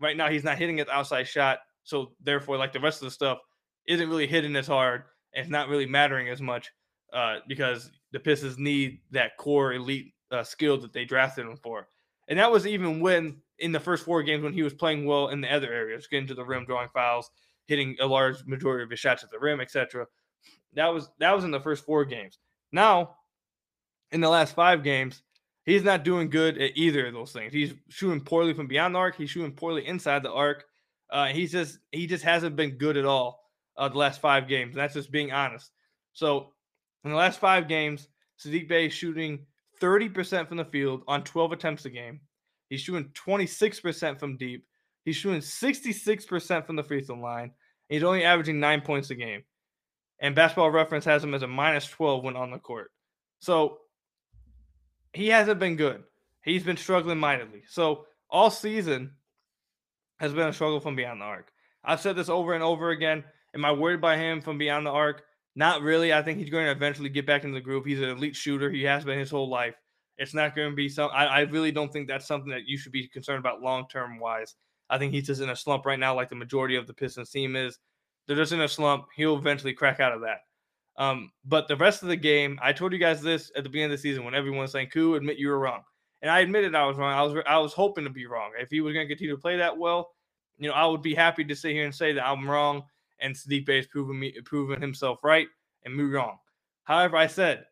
Right 0.00 0.16
now, 0.16 0.28
he's 0.28 0.44
not 0.44 0.58
hitting 0.58 0.78
his 0.78 0.88
outside 0.88 1.28
shot, 1.28 1.58
so 1.84 2.12
therefore, 2.22 2.56
like 2.56 2.72
the 2.72 2.80
rest 2.80 3.00
of 3.00 3.06
the 3.06 3.12
stuff 3.12 3.38
isn't 3.86 4.08
really 4.08 4.26
hitting 4.26 4.56
as 4.56 4.66
hard, 4.66 5.04
and 5.34 5.42
it's 5.42 5.50
not 5.50 5.68
really 5.68 5.86
mattering 5.86 6.28
as 6.28 6.40
much 6.40 6.72
uh, 7.12 7.36
because 7.46 7.90
the 8.12 8.20
Pistons 8.20 8.58
need 8.58 9.00
that 9.12 9.36
core 9.36 9.74
elite 9.74 10.12
uh, 10.30 10.42
skill 10.42 10.78
that 10.78 10.92
they 10.92 11.04
drafted 11.04 11.46
him 11.46 11.56
for. 11.56 11.88
And 12.28 12.38
that 12.38 12.50
was 12.50 12.66
even 12.66 13.00
when 13.00 13.42
in 13.58 13.72
the 13.72 13.80
first 13.80 14.04
four 14.04 14.22
games 14.22 14.42
when 14.42 14.52
he 14.52 14.62
was 14.62 14.74
playing 14.74 15.06
well 15.06 15.28
in 15.28 15.40
the 15.40 15.52
other 15.52 15.72
areas, 15.72 16.06
getting 16.06 16.26
to 16.28 16.34
the 16.34 16.44
rim, 16.44 16.64
drawing 16.64 16.88
fouls, 16.88 17.30
hitting 17.66 17.96
a 18.00 18.06
large 18.06 18.44
majority 18.46 18.84
of 18.84 18.90
his 18.90 19.00
shots 19.00 19.22
at 19.22 19.30
the 19.30 19.38
rim, 19.38 19.60
etc. 19.60 20.06
That 20.74 20.88
was 20.88 21.10
that 21.18 21.34
was 21.34 21.44
in 21.44 21.50
the 21.50 21.60
first 21.60 21.84
four 21.84 22.04
games. 22.04 22.38
Now, 22.72 23.16
in 24.10 24.20
the 24.20 24.28
last 24.28 24.54
five 24.54 24.82
games, 24.82 25.22
he's 25.64 25.84
not 25.84 26.04
doing 26.04 26.30
good 26.30 26.60
at 26.60 26.76
either 26.76 27.06
of 27.06 27.14
those 27.14 27.32
things. 27.32 27.52
He's 27.52 27.74
shooting 27.88 28.20
poorly 28.20 28.54
from 28.54 28.66
beyond 28.66 28.94
the 28.94 28.98
arc. 28.98 29.16
He's 29.16 29.30
shooting 29.30 29.52
poorly 29.52 29.86
inside 29.86 30.22
the 30.22 30.32
arc. 30.32 30.64
Uh, 31.10 31.26
he's 31.26 31.52
just 31.52 31.78
he 31.92 32.06
just 32.06 32.24
hasn't 32.24 32.56
been 32.56 32.76
good 32.76 32.96
at 32.96 33.04
all 33.04 33.40
uh, 33.76 33.88
the 33.88 33.98
last 33.98 34.20
five 34.20 34.48
games. 34.48 34.74
And 34.74 34.80
that's 34.80 34.94
just 34.94 35.12
being 35.12 35.32
honest. 35.32 35.70
So 36.12 36.52
in 37.04 37.10
the 37.10 37.16
last 37.16 37.38
five 37.38 37.68
games, 37.68 38.08
Saddiq 38.40 38.68
Bey 38.68 38.86
is 38.86 38.92
shooting 38.92 39.46
30% 39.80 40.48
from 40.48 40.56
the 40.56 40.64
field 40.64 41.02
on 41.06 41.24
12 41.24 41.52
attempts 41.52 41.84
a 41.84 41.90
game. 41.90 42.20
He's 42.68 42.80
shooting 42.80 43.10
26% 43.14 44.18
from 44.18 44.36
deep. 44.36 44.66
He's 45.04 45.16
shooting 45.16 45.40
66% 45.40 46.66
from 46.66 46.76
the 46.76 46.82
free 46.82 47.02
throw 47.02 47.16
line. 47.16 47.52
He's 47.88 48.02
only 48.02 48.24
averaging 48.24 48.60
nine 48.60 48.80
points 48.80 49.10
a 49.10 49.14
game. 49.14 49.42
And 50.20 50.34
basketball 50.34 50.70
reference 50.70 51.04
has 51.04 51.22
him 51.22 51.34
as 51.34 51.42
a 51.42 51.46
minus 51.46 51.86
12 51.86 52.24
when 52.24 52.36
on 52.36 52.50
the 52.50 52.58
court. 52.58 52.90
So 53.40 53.78
he 55.12 55.28
hasn't 55.28 55.60
been 55.60 55.76
good. 55.76 56.02
He's 56.42 56.62
been 56.62 56.76
struggling 56.76 57.18
mightily. 57.18 57.62
So 57.68 58.06
all 58.30 58.50
season 58.50 59.12
has 60.18 60.32
been 60.32 60.48
a 60.48 60.52
struggle 60.52 60.80
from 60.80 60.96
beyond 60.96 61.20
the 61.20 61.26
arc. 61.26 61.50
I've 61.84 62.00
said 62.00 62.16
this 62.16 62.28
over 62.28 62.54
and 62.54 62.62
over 62.62 62.90
again. 62.90 63.24
Am 63.54 63.64
I 63.64 63.72
worried 63.72 64.00
by 64.00 64.16
him 64.16 64.40
from 64.40 64.58
beyond 64.58 64.86
the 64.86 64.90
arc? 64.90 65.22
Not 65.56 65.82
really. 65.82 66.12
I 66.12 66.22
think 66.22 66.38
he's 66.38 66.50
going 66.50 66.66
to 66.66 66.72
eventually 66.72 67.08
get 67.08 67.26
back 67.26 67.44
into 67.44 67.54
the 67.54 67.60
group. 67.60 67.86
He's 67.86 68.00
an 68.00 68.08
elite 68.08 68.34
shooter. 68.34 68.70
He 68.70 68.82
has 68.84 69.04
been 69.04 69.18
his 69.18 69.30
whole 69.30 69.48
life. 69.48 69.74
It's 70.18 70.34
not 70.34 70.54
going 70.54 70.70
to 70.70 70.76
be 70.76 70.88
some. 70.88 71.10
I, 71.12 71.26
I 71.26 71.40
really 71.40 71.72
don't 71.72 71.92
think 71.92 72.08
that's 72.08 72.26
something 72.26 72.50
that 72.50 72.66
you 72.66 72.76
should 72.76 72.92
be 72.92 73.08
concerned 73.08 73.38
about 73.38 73.62
long 73.62 73.86
term 73.88 74.18
wise. 74.18 74.54
I 74.90 74.98
think 74.98 75.12
he's 75.12 75.26
just 75.26 75.40
in 75.40 75.50
a 75.50 75.56
slump 75.56 75.86
right 75.86 75.98
now, 75.98 76.14
like 76.14 76.28
the 76.28 76.36
majority 76.36 76.76
of 76.76 76.86
the 76.86 76.94
Pistons 76.94 77.30
team 77.30 77.56
is. 77.56 77.78
They're 78.26 78.36
just 78.36 78.52
in 78.52 78.60
a 78.60 78.68
slump. 78.68 79.06
He'll 79.14 79.36
eventually 79.36 79.74
crack 79.74 80.00
out 80.00 80.12
of 80.12 80.22
that. 80.22 80.38
Um, 80.96 81.30
but 81.44 81.68
the 81.68 81.76
rest 81.76 82.02
of 82.02 82.08
the 82.08 82.16
game, 82.16 82.58
I 82.62 82.72
told 82.72 82.92
you 82.92 82.98
guys 82.98 83.20
this 83.20 83.50
at 83.56 83.64
the 83.64 83.68
beginning 83.68 83.92
of 83.92 83.98
the 83.98 84.02
season 84.02 84.24
when 84.24 84.34
everyone 84.34 84.60
was 84.60 84.72
saying, 84.72 84.90
"Koo, 84.90 85.14
admit 85.14 85.38
you 85.38 85.48
were 85.48 85.58
wrong," 85.58 85.82
and 86.22 86.30
I 86.30 86.40
admitted 86.40 86.74
I 86.74 86.86
was 86.86 86.96
wrong. 86.96 87.12
I 87.12 87.22
was 87.22 87.44
I 87.46 87.58
was 87.58 87.72
hoping 87.72 88.04
to 88.04 88.10
be 88.10 88.26
wrong. 88.26 88.52
If 88.58 88.70
he 88.70 88.80
was 88.80 88.94
going 88.94 89.06
to 89.06 89.12
continue 89.12 89.34
to 89.34 89.40
play 89.40 89.56
that 89.56 89.76
well, 89.76 90.10
you 90.58 90.68
know, 90.68 90.74
I 90.74 90.86
would 90.86 91.02
be 91.02 91.14
happy 91.14 91.44
to 91.44 91.56
sit 91.56 91.72
here 91.72 91.84
and 91.84 91.94
say 91.94 92.12
that 92.12 92.26
I'm 92.26 92.48
wrong 92.48 92.84
and 93.20 93.34
Saddiq 93.34 93.66
Bey 93.66 93.76
has 93.76 93.86
proven 93.86 94.18
me 94.18 94.34
proven 94.44 94.80
himself 94.80 95.20
right 95.24 95.48
and 95.84 95.96
me 95.96 96.04
wrong. 96.04 96.38
However, 96.84 97.16
I 97.16 97.26
said 97.26 97.64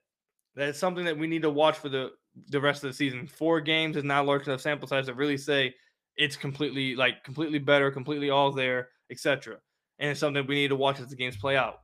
That's 0.56 0.78
something 0.78 1.04
that 1.06 1.18
we 1.18 1.26
need 1.26 1.42
to 1.42 1.50
watch 1.50 1.78
for 1.78 1.88
the 1.88 2.12
the 2.48 2.60
rest 2.60 2.84
of 2.84 2.90
the 2.90 2.94
season. 2.94 3.26
Four 3.26 3.60
games 3.60 3.96
is 3.96 4.04
not 4.04 4.26
large 4.26 4.46
enough 4.46 4.60
sample 4.60 4.88
size 4.88 5.06
to 5.06 5.14
really 5.14 5.36
say 5.38 5.74
it's 6.16 6.36
completely 6.36 6.94
like 6.96 7.24
completely 7.24 7.58
better, 7.58 7.90
completely 7.90 8.30
all 8.30 8.52
there, 8.52 8.88
etc. 9.10 9.58
And 9.98 10.10
it's 10.10 10.20
something 10.20 10.46
we 10.46 10.54
need 10.56 10.68
to 10.68 10.76
watch 10.76 11.00
as 11.00 11.08
the 11.08 11.16
games 11.16 11.36
play 11.36 11.56
out. 11.56 11.80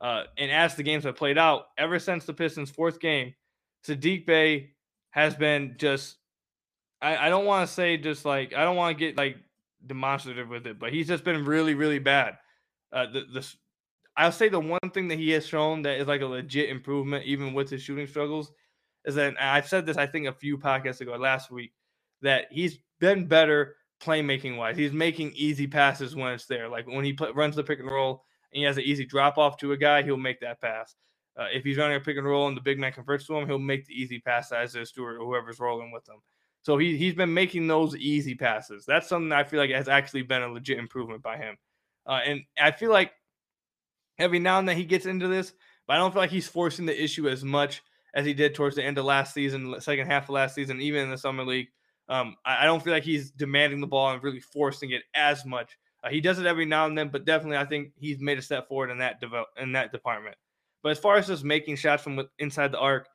Uh, 0.00 0.24
and 0.38 0.50
as 0.50 0.74
the 0.76 0.82
games 0.82 1.04
have 1.04 1.16
played 1.16 1.38
out, 1.38 1.66
ever 1.78 1.98
since 1.98 2.24
the 2.24 2.32
Pistons' 2.34 2.70
fourth 2.70 3.00
game, 3.00 3.34
Saddiq 3.86 4.26
Bey 4.26 4.70
has 5.10 5.34
been 5.34 5.76
just 5.78 6.16
I, 7.02 7.26
I 7.26 7.28
don't 7.28 7.46
want 7.46 7.68
to 7.68 7.74
say 7.74 7.96
just 7.96 8.24
like 8.24 8.54
I 8.54 8.64
don't 8.64 8.76
want 8.76 8.96
to 8.96 9.04
get 9.04 9.16
like 9.16 9.36
demonstrative 9.86 10.48
with 10.48 10.66
it, 10.66 10.78
but 10.78 10.92
he's 10.92 11.08
just 11.08 11.24
been 11.24 11.44
really, 11.44 11.74
really 11.74 11.98
bad. 11.98 12.34
Uh, 12.92 13.06
the, 13.06 13.54
I'll 14.16 14.32
say 14.32 14.48
the 14.48 14.60
one 14.60 14.80
thing 14.92 15.08
that 15.08 15.18
he 15.18 15.30
has 15.30 15.46
shown 15.46 15.82
that 15.82 15.98
is 15.98 16.08
like 16.08 16.20
a 16.20 16.26
legit 16.26 16.68
improvement, 16.68 17.24
even 17.24 17.54
with 17.54 17.70
his 17.70 17.82
shooting 17.82 18.06
struggles, 18.06 18.52
is 19.04 19.14
that 19.14 19.34
I've 19.40 19.68
said 19.68 19.86
this 19.86 19.96
I 19.96 20.06
think 20.06 20.26
a 20.26 20.32
few 20.32 20.58
podcasts 20.58 21.00
ago 21.00 21.12
last 21.16 21.50
week 21.50 21.72
that 22.22 22.46
he's 22.50 22.78
been 22.98 23.26
better 23.26 23.76
playmaking 24.02 24.56
wise. 24.56 24.76
He's 24.76 24.92
making 24.92 25.32
easy 25.34 25.66
passes 25.66 26.14
when 26.16 26.32
it's 26.32 26.46
there. 26.46 26.68
Like 26.68 26.86
when 26.86 27.04
he 27.04 27.12
put, 27.12 27.34
runs 27.34 27.56
the 27.56 27.64
pick 27.64 27.78
and 27.78 27.90
roll 27.90 28.24
and 28.52 28.58
he 28.58 28.64
has 28.64 28.76
an 28.76 28.84
easy 28.84 29.06
drop 29.06 29.38
off 29.38 29.56
to 29.58 29.72
a 29.72 29.76
guy, 29.76 30.02
he'll 30.02 30.16
make 30.16 30.40
that 30.40 30.60
pass. 30.60 30.96
Uh, 31.38 31.46
if 31.52 31.64
he's 31.64 31.78
running 31.78 31.96
a 31.96 32.00
pick 32.00 32.16
and 32.16 32.26
roll 32.26 32.48
and 32.48 32.56
the 32.56 32.60
big 32.60 32.78
man 32.78 32.92
converts 32.92 33.26
to 33.26 33.34
him, 33.34 33.46
he'll 33.46 33.58
make 33.58 33.86
the 33.86 33.94
easy 33.94 34.18
pass 34.18 34.50
to 34.50 34.62
is 34.62 34.88
Stewart 34.88 35.16
or 35.16 35.24
whoever's 35.24 35.60
rolling 35.60 35.92
with 35.92 36.06
him. 36.08 36.16
So 36.62 36.76
he 36.76 36.96
he's 36.98 37.14
been 37.14 37.32
making 37.32 37.68
those 37.68 37.96
easy 37.96 38.34
passes. 38.34 38.84
That's 38.84 39.08
something 39.08 39.32
I 39.32 39.44
feel 39.44 39.60
like 39.60 39.70
has 39.70 39.88
actually 39.88 40.22
been 40.22 40.42
a 40.42 40.48
legit 40.48 40.78
improvement 40.78 41.22
by 41.22 41.38
him. 41.38 41.56
Uh, 42.10 42.18
and 42.26 42.42
I 42.60 42.72
feel 42.72 42.90
like 42.90 43.12
every 44.18 44.40
now 44.40 44.58
and 44.58 44.68
then 44.68 44.76
he 44.76 44.84
gets 44.84 45.06
into 45.06 45.28
this, 45.28 45.52
but 45.86 45.94
I 45.94 45.98
don't 45.98 46.10
feel 46.10 46.22
like 46.22 46.30
he's 46.30 46.48
forcing 46.48 46.84
the 46.84 47.02
issue 47.02 47.28
as 47.28 47.44
much 47.44 47.82
as 48.14 48.26
he 48.26 48.34
did 48.34 48.52
towards 48.52 48.74
the 48.74 48.84
end 48.84 48.98
of 48.98 49.04
last 49.04 49.32
season, 49.32 49.76
second 49.78 50.08
half 50.08 50.24
of 50.24 50.30
last 50.30 50.56
season, 50.56 50.80
even 50.80 51.04
in 51.04 51.10
the 51.10 51.16
summer 51.16 51.44
league. 51.44 51.68
Um, 52.08 52.34
I, 52.44 52.62
I, 52.62 52.64
don't 52.64 52.82
feel 52.82 52.92
like 52.92 53.04
he's 53.04 53.30
demanding 53.30 53.80
the 53.80 53.86
ball 53.86 54.10
and 54.10 54.20
really 54.24 54.40
forcing 54.40 54.90
it 54.90 55.02
as 55.14 55.46
much. 55.46 55.78
Uh, 56.02 56.08
he 56.08 56.20
does 56.20 56.40
it 56.40 56.46
every 56.46 56.64
now 56.64 56.86
and 56.86 56.98
then, 56.98 57.08
but 57.08 57.24
definitely 57.24 57.58
I 57.58 57.64
think 57.64 57.92
he's 57.96 58.18
made 58.18 58.36
a 58.38 58.42
step 58.42 58.66
forward 58.66 58.90
in 58.90 58.98
that 58.98 59.20
develop 59.20 59.46
in 59.56 59.70
that 59.72 59.92
department. 59.92 60.34
But 60.82 60.90
as 60.90 60.98
far 60.98 61.16
as 61.16 61.28
just 61.28 61.44
making 61.44 61.76
shots 61.76 62.02
from 62.02 62.20
inside 62.40 62.72
the 62.72 62.80
arc, 62.80 63.06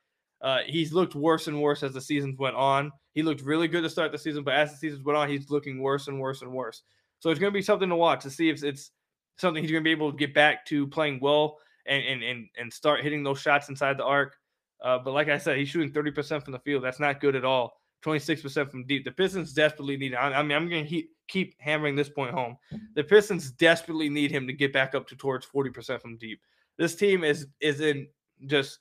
uh, 0.41 0.59
he's 0.65 0.93
looked 0.93 1.15
worse 1.15 1.47
and 1.47 1.61
worse 1.61 1.83
as 1.83 1.93
the 1.93 1.99
seasons 1.99 2.37
went 2.39 2.55
on. 2.55 2.93
He 3.13 3.23
looked 3.23 3.41
really 3.41 3.67
good 3.67 3.83
to 3.83 3.89
start 3.89 4.13
the 4.13 4.17
season, 4.17 4.45
but 4.45 4.53
as 4.53 4.71
the 4.71 4.77
seasons 4.77 5.03
went 5.03 5.17
on, 5.17 5.27
he's 5.27 5.49
looking 5.49 5.81
worse 5.81 6.07
and 6.07 6.21
worse 6.21 6.41
and 6.41 6.53
worse. 6.53 6.83
So 7.19 7.29
it's 7.29 7.39
going 7.39 7.51
to 7.51 7.57
be 7.57 7.61
something 7.61 7.89
to 7.89 7.95
watch 7.95 8.23
to 8.23 8.29
see 8.29 8.49
if 8.49 8.63
it's 8.63 8.91
something 9.37 9.63
he's 9.63 9.71
going 9.71 9.83
to 9.83 9.87
be 9.87 9.91
able 9.91 10.11
to 10.11 10.17
get 10.17 10.33
back 10.33 10.65
to 10.67 10.87
playing 10.87 11.19
well 11.21 11.57
and 11.85 12.03
and 12.03 12.23
and, 12.23 12.47
and 12.57 12.73
start 12.73 13.01
hitting 13.01 13.23
those 13.23 13.39
shots 13.39 13.69
inside 13.69 13.97
the 13.97 14.05
arc. 14.05 14.35
Uh, 14.83 14.99
but 14.99 15.13
like 15.13 15.29
I 15.29 15.37
said, 15.37 15.57
he's 15.57 15.69
shooting 15.69 15.91
30% 15.91 16.43
from 16.43 16.51
the 16.51 16.59
field. 16.59 16.83
That's 16.83 16.99
not 16.99 17.19
good 17.19 17.35
at 17.35 17.45
all. 17.45 17.79
26% 18.05 18.69
from 18.69 18.85
deep. 18.85 19.03
The 19.03 19.11
Pistons 19.11 19.53
desperately 19.53 19.97
need. 19.97 20.13
I, 20.13 20.27
I 20.33 20.43
mean, 20.43 20.51
I'm 20.51 20.69
going 20.69 20.85
to 20.85 21.03
keep 21.27 21.55
hammering 21.59 21.95
this 21.95 22.09
point 22.09 22.33
home. 22.33 22.57
The 22.93 23.03
Pistons 23.03 23.51
desperately 23.51 24.09
need 24.09 24.31
him 24.31 24.45
to 24.45 24.53
get 24.53 24.71
back 24.71 24.93
up 24.93 25.07
to 25.07 25.15
towards 25.15 25.45
40% 25.47 25.99
from 26.01 26.17
deep. 26.17 26.39
This 26.77 26.95
team 26.95 27.23
is 27.23 27.47
is 27.61 27.79
in 27.81 28.07
just 28.45 28.79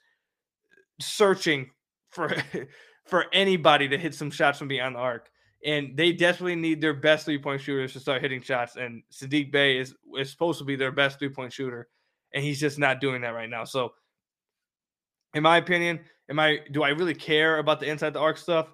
searching 1.01 1.71
for 2.11 2.35
for 3.07 3.27
anybody 3.33 3.89
to 3.89 3.99
hit 3.99 4.15
some 4.15 4.31
shots 4.31 4.59
from 4.59 4.69
beyond 4.69 4.97
the 4.97 5.01
arc. 5.01 5.31
And 5.65 5.97
they 5.97 6.13
definitely 6.13 6.57
need 6.57 6.81
their 6.81 6.95
best 6.95 7.25
three 7.25 7.39
point 7.39 7.61
shooters 7.61 7.93
to 7.95 8.01
start 8.01 8.21
hitting 8.21 8.43
shots. 8.43 8.77
And 8.77 9.03
Saddiq 9.11 9.51
Bey 9.51 9.79
is, 9.79 9.95
is 10.19 10.31
supposed 10.31 10.59
to 10.59 10.65
be 10.65 10.77
their 10.77 10.93
best 10.93 11.19
three 11.19 11.31
point 11.31 11.53
shooter. 11.53 11.89
And 12.35 12.45
he's 12.45 12.61
just 12.61 12.79
not 12.79 13.01
doing 13.01 13.23
that 13.23 13.31
right 13.31 13.49
now. 13.49 13.65
So, 13.65 13.95
in 15.35 15.43
my 15.43 15.57
opinion, 15.57 16.01
am 16.29 16.39
I 16.39 16.61
do 16.71 16.83
I 16.83 16.91
really 16.91 17.15
care 17.15 17.59
about 17.59 17.81
the 17.81 17.87
inside 17.87 18.13
the 18.13 18.21
arc 18.21 18.37
stuff? 18.39 18.69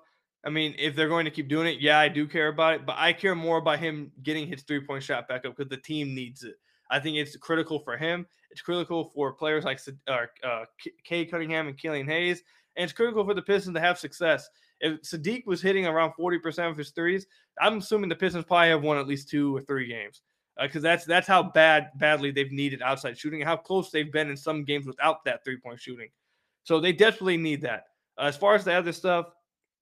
I 0.44 0.50
mean, 0.50 0.74
if 0.78 0.96
they're 0.96 1.08
going 1.08 1.26
to 1.26 1.30
keep 1.30 1.48
doing 1.48 1.66
it, 1.66 1.80
yeah, 1.80 1.98
I 1.98 2.08
do 2.08 2.26
care 2.26 2.48
about 2.48 2.74
it, 2.74 2.86
but 2.86 2.96
I 2.98 3.12
care 3.12 3.34
more 3.34 3.58
about 3.58 3.78
him 3.78 4.10
getting 4.22 4.46
his 4.46 4.62
three 4.62 4.80
point 4.80 5.02
shot 5.02 5.28
back 5.28 5.44
up 5.44 5.56
because 5.56 5.70
the 5.70 5.76
team 5.76 6.14
needs 6.14 6.42
it. 6.44 6.54
I 6.90 6.98
think 6.98 7.16
it's 7.16 7.36
critical 7.36 7.78
for 7.80 7.96
him. 7.96 8.26
It's 8.50 8.62
critical 8.62 9.04
for 9.14 9.32
players 9.32 9.64
like 9.64 9.80
uh, 10.08 10.26
uh, 10.44 10.64
Cunningham 11.08 11.68
and 11.68 11.78
Killian 11.78 12.06
Hayes, 12.08 12.42
and 12.76 12.84
it's 12.84 12.92
critical 12.92 13.24
for 13.24 13.34
the 13.34 13.42
Pistons 13.42 13.74
to 13.74 13.80
have 13.80 13.98
success. 13.98 14.48
If 14.80 15.02
Saddiq 15.02 15.46
was 15.46 15.60
hitting 15.60 15.86
around 15.86 16.12
40% 16.18 16.70
of 16.70 16.76
his 16.76 16.90
threes, 16.90 17.26
I'm 17.60 17.78
assuming 17.78 18.08
the 18.08 18.16
Pistons 18.16 18.44
probably 18.44 18.70
have 18.70 18.82
won 18.82 18.98
at 18.98 19.06
least 19.06 19.28
two 19.28 19.56
or 19.56 19.60
three 19.60 19.86
games 19.86 20.22
because 20.60 20.84
uh, 20.84 20.88
that's 20.88 21.04
that's 21.04 21.26
how 21.26 21.42
bad 21.42 21.90
badly 21.96 22.30
they've 22.30 22.52
needed 22.52 22.82
outside 22.82 23.18
shooting 23.18 23.40
and 23.40 23.48
how 23.48 23.56
close 23.56 23.90
they've 23.90 24.12
been 24.12 24.30
in 24.30 24.36
some 24.36 24.64
games 24.64 24.86
without 24.86 25.24
that 25.24 25.44
three 25.44 25.58
point 25.58 25.80
shooting. 25.80 26.08
So 26.64 26.80
they 26.80 26.92
desperately 26.92 27.36
need 27.36 27.62
that. 27.62 27.84
Uh, 28.18 28.24
as 28.24 28.36
far 28.36 28.54
as 28.54 28.64
the 28.64 28.72
other 28.72 28.92
stuff, 28.92 29.26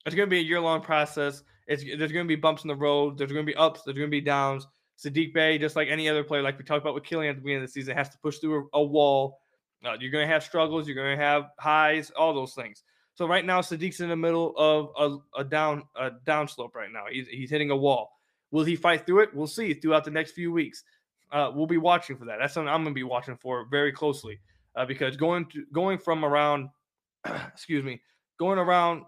it's 0.07 0.15
going 0.15 0.29
to 0.29 0.31
be 0.31 0.39
a 0.39 0.43
year 0.43 0.61
long 0.61 0.81
process. 0.81 1.43
It's, 1.67 1.85
there's 1.85 2.13
going 2.13 2.25
to 2.25 2.29
be 2.29 2.37
bumps 2.37 2.65
in 2.65 2.69
the 2.69 2.75
road. 2.75 3.19
There's 3.19 3.33
going 3.33 3.45
to 3.45 3.53
be 3.53 3.57
ups. 3.57 3.83
There's 3.85 3.97
going 3.97 4.09
to 4.09 4.11
be 4.11 4.21
downs. 4.21 4.67
Saddiq 4.99 5.33
Bey, 5.33 5.59
just 5.59 5.77
like 5.77 5.89
any 5.89 6.09
other 6.09 6.25
player, 6.25 6.43
like 6.43 6.59
we 6.59 6.65
talked 6.65 6.83
about 6.83 6.95
with 6.95 7.05
Killian 7.05 7.31
at 7.31 7.37
the 7.37 7.43
beginning 7.43 7.63
of 7.63 7.69
the 7.69 7.73
season, 7.73 7.97
has 7.97 8.09
to 8.11 8.19
push 8.19 8.39
through 8.39 8.69
a, 8.73 8.79
a 8.79 8.83
wall. 8.83 9.39
Uh, 9.85 9.97
you're 10.01 10.11
going 10.11 10.27
to 10.27 10.33
have 10.33 10.43
struggles. 10.43 10.89
You're 10.89 10.97
going 10.97 11.17
to 11.17 11.23
have 11.23 11.51
highs, 11.59 12.11
all 12.11 12.35
those 12.35 12.55
things. 12.55 12.83
So 13.18 13.26
right 13.26 13.44
now, 13.44 13.61
Saddiq's 13.62 13.98
in 13.98 14.11
the 14.11 14.16
middle 14.16 14.54
of 14.57 14.90
a, 14.96 15.40
a 15.40 15.44
down 15.44 15.83
a 15.96 16.12
down 16.24 16.46
slope 16.46 16.76
right 16.76 16.92
now. 16.92 17.07
He's, 17.11 17.26
he's 17.26 17.50
hitting 17.50 17.72
a 17.72 17.76
wall. 17.76 18.12
Will 18.52 18.62
he 18.62 18.76
fight 18.76 19.07
through 19.07 19.22
it? 19.22 19.35
We'll 19.35 19.48
see 19.48 19.74
throughout 19.74 20.04
the 20.04 20.12
next 20.12 20.33
few 20.33 20.52
weeks. 20.52 20.85
Uh, 21.33 21.50
we'll 21.52 21.66
be 21.66 21.78
watching 21.78 22.16
for 22.16 22.26
that. 22.26 22.37
That's 22.40 22.54
something 22.54 22.68
I'm 22.68 22.85
going 22.85 22.94
to 22.94 22.98
be 22.98 23.02
watching 23.02 23.37
for 23.37 23.66
very 23.72 23.90
closely 23.90 24.38
uh, 24.76 24.87
because 24.87 25.16
going 25.16 25.46
to, 25.46 25.66
going 25.72 25.98
from 25.98 26.24
around, 26.24 26.68
excuse 27.24 27.83
me, 27.83 28.00
going 28.38 28.57
around 28.57 29.02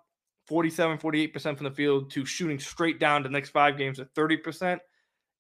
47, 0.49 0.99
48% 0.99 1.57
from 1.57 1.63
the 1.63 1.71
field 1.71 2.11
to 2.11 2.25
shooting 2.25 2.59
straight 2.59 2.99
down 2.99 3.23
the 3.23 3.29
next 3.29 3.51
five 3.51 3.79
games 3.79 4.01
at 4.01 4.13
30% 4.15 4.81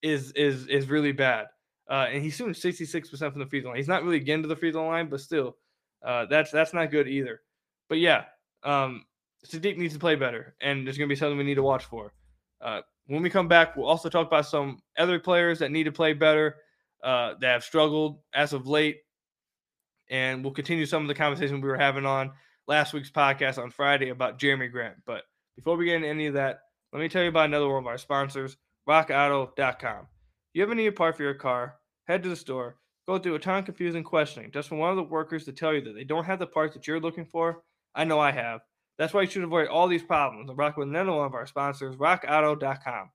is 0.00 0.30
is 0.36 0.68
is 0.68 0.88
really 0.88 1.10
bad. 1.10 1.46
Uh, 1.90 2.06
and 2.08 2.22
he's 2.22 2.36
shooting 2.36 2.54
66% 2.54 3.32
from 3.32 3.40
the 3.40 3.46
free 3.46 3.62
throw 3.62 3.70
line. 3.70 3.78
He's 3.78 3.88
not 3.88 4.04
really 4.04 4.20
getting 4.20 4.42
to 4.42 4.48
the 4.48 4.54
free 4.54 4.70
throw 4.70 4.86
line, 4.86 5.08
but 5.08 5.20
still, 5.20 5.56
uh, 6.06 6.26
that's 6.26 6.52
that's 6.52 6.72
not 6.72 6.92
good 6.92 7.08
either. 7.08 7.40
But 7.88 7.98
yeah, 7.98 8.26
um, 8.62 9.04
Saddiq 9.46 9.76
needs 9.76 9.94
to 9.94 10.00
play 10.00 10.16
better, 10.16 10.54
and 10.60 10.86
there's 10.86 10.98
going 10.98 11.08
to 11.08 11.12
be 11.12 11.18
something 11.18 11.38
we 11.38 11.44
need 11.44 11.54
to 11.54 11.62
watch 11.62 11.84
for. 11.84 12.12
Uh, 12.60 12.82
when 13.06 13.22
we 13.22 13.30
come 13.30 13.48
back, 13.48 13.76
we'll 13.76 13.86
also 13.86 14.08
talk 14.08 14.26
about 14.26 14.46
some 14.46 14.80
other 14.98 15.18
players 15.18 15.58
that 15.58 15.70
need 15.70 15.84
to 15.84 15.92
play 15.92 16.12
better, 16.12 16.56
uh, 17.02 17.34
that 17.40 17.52
have 17.52 17.64
struggled 17.64 18.18
as 18.34 18.52
of 18.52 18.66
late, 18.66 18.98
and 20.10 20.44
we'll 20.44 20.52
continue 20.52 20.86
some 20.86 21.02
of 21.02 21.08
the 21.08 21.14
conversation 21.14 21.60
we 21.60 21.68
were 21.68 21.76
having 21.76 22.04
on 22.04 22.32
last 22.68 22.92
week's 22.92 23.10
podcast 23.10 23.58
on 23.60 23.70
Friday 23.70 24.10
about 24.10 24.38
Jerami 24.38 24.70
Grant. 24.70 24.96
But 25.06 25.24
before 25.56 25.76
we 25.76 25.86
get 25.86 25.96
into 25.96 26.08
any 26.08 26.26
of 26.26 26.34
that, 26.34 26.60
let 26.92 27.00
me 27.00 27.08
tell 27.08 27.22
you 27.22 27.28
about 27.28 27.46
another 27.46 27.68
one 27.68 27.82
of 27.82 27.86
our 27.86 27.98
sponsors 27.98 28.56
rockauto.com. 28.88 30.06
You 30.52 30.62
ever 30.62 30.74
need 30.74 30.88
a 30.88 30.92
part 30.92 31.16
for 31.16 31.22
your 31.22 31.34
car? 31.34 31.76
Head 32.06 32.22
to 32.24 32.28
the 32.28 32.36
store, 32.36 32.76
go 33.06 33.18
through 33.18 33.36
a 33.36 33.38
ton 33.38 33.58
of 33.58 33.64
confusing 33.64 34.02
questioning 34.02 34.50
just 34.50 34.68
from 34.68 34.78
one 34.78 34.90
of 34.90 34.96
the 34.96 35.02
workers 35.02 35.44
to 35.44 35.52
tell 35.52 35.72
you 35.72 35.80
that 35.82 35.94
they 35.94 36.04
don't 36.04 36.24
have 36.24 36.38
the 36.38 36.46
parts 36.46 36.74
that 36.74 36.86
you're 36.86 37.00
looking 37.00 37.24
for? 37.24 37.62
I 37.94 38.04
know 38.04 38.20
I 38.20 38.32
have. 38.32 38.60
That's 38.98 39.14
why 39.14 39.22
you 39.22 39.30
should 39.30 39.44
avoid 39.44 39.68
all 39.68 39.88
these 39.88 40.02
problems 40.02 40.48
and 40.48 40.58
rock 40.58 40.76
with 40.76 40.88
another 40.88 41.12
one 41.12 41.26
of 41.26 41.34
our 41.34 41.46
sponsors, 41.46 41.96
rockauto.com. 41.96 43.10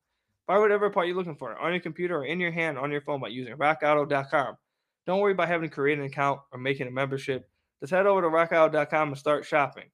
Buy 0.48 0.58
whatever 0.58 0.90
part 0.90 1.08
you're 1.08 1.16
looking 1.16 1.36
for 1.36 1.56
on 1.58 1.72
your 1.72 1.80
computer 1.80 2.18
or 2.18 2.26
in 2.26 2.40
your 2.40 2.52
hand 2.52 2.78
on 2.78 2.92
your 2.92 3.02
phone 3.02 3.20
by 3.20 3.28
using 3.28 3.56
rockauto.com. 3.56 4.58
Don't 5.06 5.20
worry 5.20 5.34
about 5.34 5.48
having 5.48 5.70
to 5.70 5.74
create 5.74 6.00
an 6.00 6.06
account 6.06 6.40
or 6.52 6.60
making 6.60 6.88
a 6.88 6.92
membership. 6.92 7.48
Just 7.82 7.92
head 7.92 8.08
over 8.08 8.22
to 8.22 8.28
rockauto.com 8.28 9.10
and 9.10 9.18
start 9.18 9.46
shopping. 9.46 9.86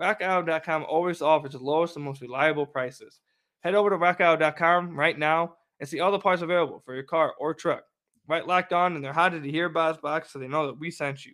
Rockauto.com 0.00 0.84
always 0.88 1.22
offers 1.22 1.52
the 1.52 1.58
lowest 1.58 1.96
and 1.96 2.04
most 2.04 2.20
reliable 2.20 2.66
prices. 2.66 3.20
Head 3.60 3.74
over 3.74 3.90
to 3.90 3.96
rockauto.com 3.96 4.98
right 4.98 5.18
now 5.18 5.54
and 5.80 5.88
see 5.88 6.00
all 6.00 6.12
the 6.12 6.18
parts 6.18 6.42
available 6.42 6.82
for 6.84 6.94
your 6.94 7.04
car 7.04 7.34
or 7.38 7.54
truck. 7.54 7.82
Right 8.28 8.46
locked 8.46 8.72
on 8.72 8.94
in 8.94 9.02
their 9.02 9.12
how 9.12 9.28
did 9.28 9.44
you 9.44 9.50
hear 9.50 9.76
us 9.76 9.96
box 9.96 10.32
so 10.32 10.38
they 10.38 10.46
know 10.46 10.66
that 10.68 10.78
we 10.78 10.90
sent 10.92 11.24
you. 11.24 11.32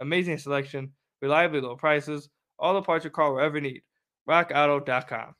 Amazing 0.00 0.38
selection, 0.38 0.92
reliably 1.20 1.60
low 1.60 1.74
prices, 1.74 2.28
all 2.58 2.74
the 2.74 2.82
parts 2.82 3.04
your 3.04 3.10
car 3.10 3.32
will 3.32 3.40
ever 3.40 3.60
need. 3.60 3.82
RockAuto.com. 4.28 5.34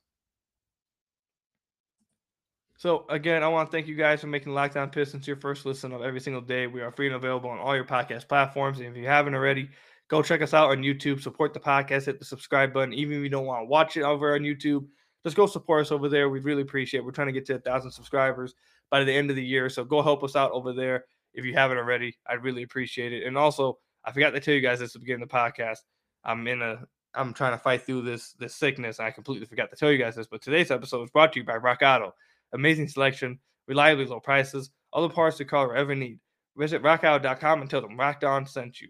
So 2.78 3.06
again, 3.08 3.42
I 3.42 3.48
want 3.48 3.68
to 3.68 3.76
thank 3.76 3.88
you 3.88 3.96
guys 3.96 4.20
for 4.20 4.28
making 4.28 4.52
Lockdown 4.52 4.82
On 4.82 4.90
Pistons 4.90 5.26
your 5.26 5.36
first 5.36 5.66
listen 5.66 5.92
of 5.92 6.02
every 6.02 6.20
single 6.20 6.40
day. 6.40 6.68
We 6.68 6.80
are 6.80 6.92
free 6.92 7.06
and 7.06 7.16
available 7.16 7.50
on 7.50 7.58
all 7.58 7.74
your 7.74 7.84
podcast 7.84 8.28
platforms. 8.28 8.78
And 8.78 8.86
if 8.86 8.96
you 8.96 9.06
haven't 9.06 9.34
already, 9.34 9.68
go 10.06 10.22
check 10.22 10.42
us 10.42 10.54
out 10.54 10.70
on 10.70 10.78
YouTube. 10.78 11.20
Support 11.20 11.54
the 11.54 11.60
podcast. 11.60 12.06
Hit 12.06 12.20
the 12.20 12.24
subscribe 12.24 12.72
button. 12.72 12.94
Even 12.94 13.16
if 13.16 13.22
you 13.24 13.28
don't 13.28 13.46
want 13.46 13.62
to 13.62 13.66
watch 13.66 13.96
it 13.96 14.02
over 14.02 14.32
on 14.34 14.42
YouTube, 14.42 14.86
just 15.24 15.36
go 15.36 15.46
support 15.46 15.86
us 15.86 15.92
over 15.92 16.08
there. 16.08 16.28
We'd 16.28 16.44
really 16.44 16.62
appreciate 16.62 17.00
it. 17.00 17.04
We're 17.04 17.10
trying 17.10 17.26
to 17.26 17.32
get 17.32 17.46
to 17.46 17.56
a 17.56 17.58
thousand 17.58 17.90
subscribers 17.90 18.54
by 18.90 19.02
the 19.02 19.12
end 19.12 19.30
of 19.30 19.34
the 19.36 19.44
year. 19.44 19.68
So 19.68 19.84
go 19.84 20.00
help 20.00 20.22
us 20.22 20.36
out 20.36 20.52
over 20.52 20.72
there 20.72 21.04
if 21.34 21.44
you 21.44 21.54
haven't 21.54 21.78
already. 21.78 22.16
I'd 22.28 22.44
really 22.44 22.62
appreciate 22.62 23.12
it. 23.12 23.26
And 23.26 23.36
also, 23.36 23.78
I 24.04 24.12
forgot 24.12 24.30
to 24.30 24.40
tell 24.40 24.54
you 24.54 24.60
guys 24.60 24.78
this 24.78 24.90
at 24.90 24.92
the 24.94 24.98
beginning 25.00 25.24
of 25.24 25.28
the 25.30 25.34
podcast. 25.34 25.78
I'm 26.24 26.46
in 26.46 26.62
a 26.62 26.86
I'm 27.18 27.34
trying 27.34 27.52
to 27.52 27.58
fight 27.58 27.82
through 27.82 28.02
this 28.02 28.32
this 28.34 28.54
sickness. 28.54 29.00
I 29.00 29.10
completely 29.10 29.46
forgot 29.46 29.70
to 29.70 29.76
tell 29.76 29.90
you 29.90 29.98
guys 29.98 30.14
this, 30.14 30.26
but 30.26 30.40
today's 30.40 30.70
episode 30.70 31.02
is 31.02 31.10
brought 31.10 31.32
to 31.32 31.40
you 31.40 31.44
by 31.44 31.56
Rock 31.56 31.80
Auto. 31.82 32.14
Amazing 32.52 32.88
selection, 32.88 33.38
reliably 33.66 34.06
low 34.06 34.20
prices, 34.20 34.70
all 34.92 35.06
the 35.06 35.12
parts 35.12 35.38
your 35.38 35.48
car 35.48 35.68
will 35.68 35.76
ever 35.76 35.94
need. 35.94 36.18
Visit 36.56 36.82
rockauto.com 36.82 37.60
and 37.60 37.70
tell 37.70 37.80
them 37.80 37.98
Rocked 37.98 38.24
On 38.24 38.46
sent 38.46 38.80
you. 38.80 38.88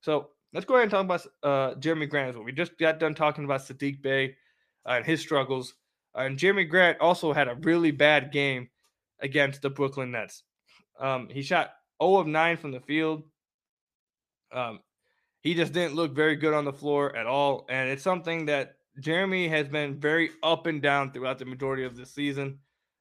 So 0.00 0.30
let's 0.52 0.66
go 0.66 0.74
ahead 0.74 0.84
and 0.84 0.90
talk 0.90 1.04
about 1.04 1.26
uh, 1.42 1.74
Jerami 1.78 2.08
Grant 2.08 2.36
well. 2.36 2.44
We 2.44 2.52
just 2.52 2.78
got 2.78 2.98
done 2.98 3.14
talking 3.14 3.44
about 3.44 3.60
Saddiq 3.60 4.00
Bey 4.00 4.36
uh, 4.86 4.92
and 4.92 5.04
his 5.04 5.20
struggles. 5.20 5.74
Uh, 6.16 6.22
and 6.22 6.38
Jerami 6.38 6.68
Grant 6.68 7.00
also 7.00 7.32
had 7.32 7.48
a 7.48 7.56
really 7.56 7.90
bad 7.90 8.32
game 8.32 8.68
against 9.20 9.62
the 9.62 9.70
Brooklyn 9.70 10.12
Nets. 10.12 10.44
Um, 10.98 11.28
he 11.28 11.42
shot 11.42 11.72
0 12.02 12.16
of 12.18 12.26
9 12.26 12.56
from 12.56 12.70
the 12.72 12.80
field. 12.80 13.24
Um, 14.52 14.80
he 15.44 15.54
just 15.54 15.74
didn't 15.74 15.94
look 15.94 16.12
very 16.12 16.36
good 16.36 16.54
on 16.54 16.64
the 16.64 16.72
floor 16.72 17.14
at 17.14 17.26
all. 17.26 17.66
And 17.68 17.90
it's 17.90 18.02
something 18.02 18.46
that 18.46 18.76
Jerami 19.00 19.48
has 19.50 19.68
been 19.68 20.00
very 20.00 20.30
up 20.42 20.66
and 20.66 20.80
down 20.80 21.12
throughout 21.12 21.38
the 21.38 21.44
majority 21.44 21.84
of 21.84 21.96
the 21.96 22.06
season. 22.06 22.58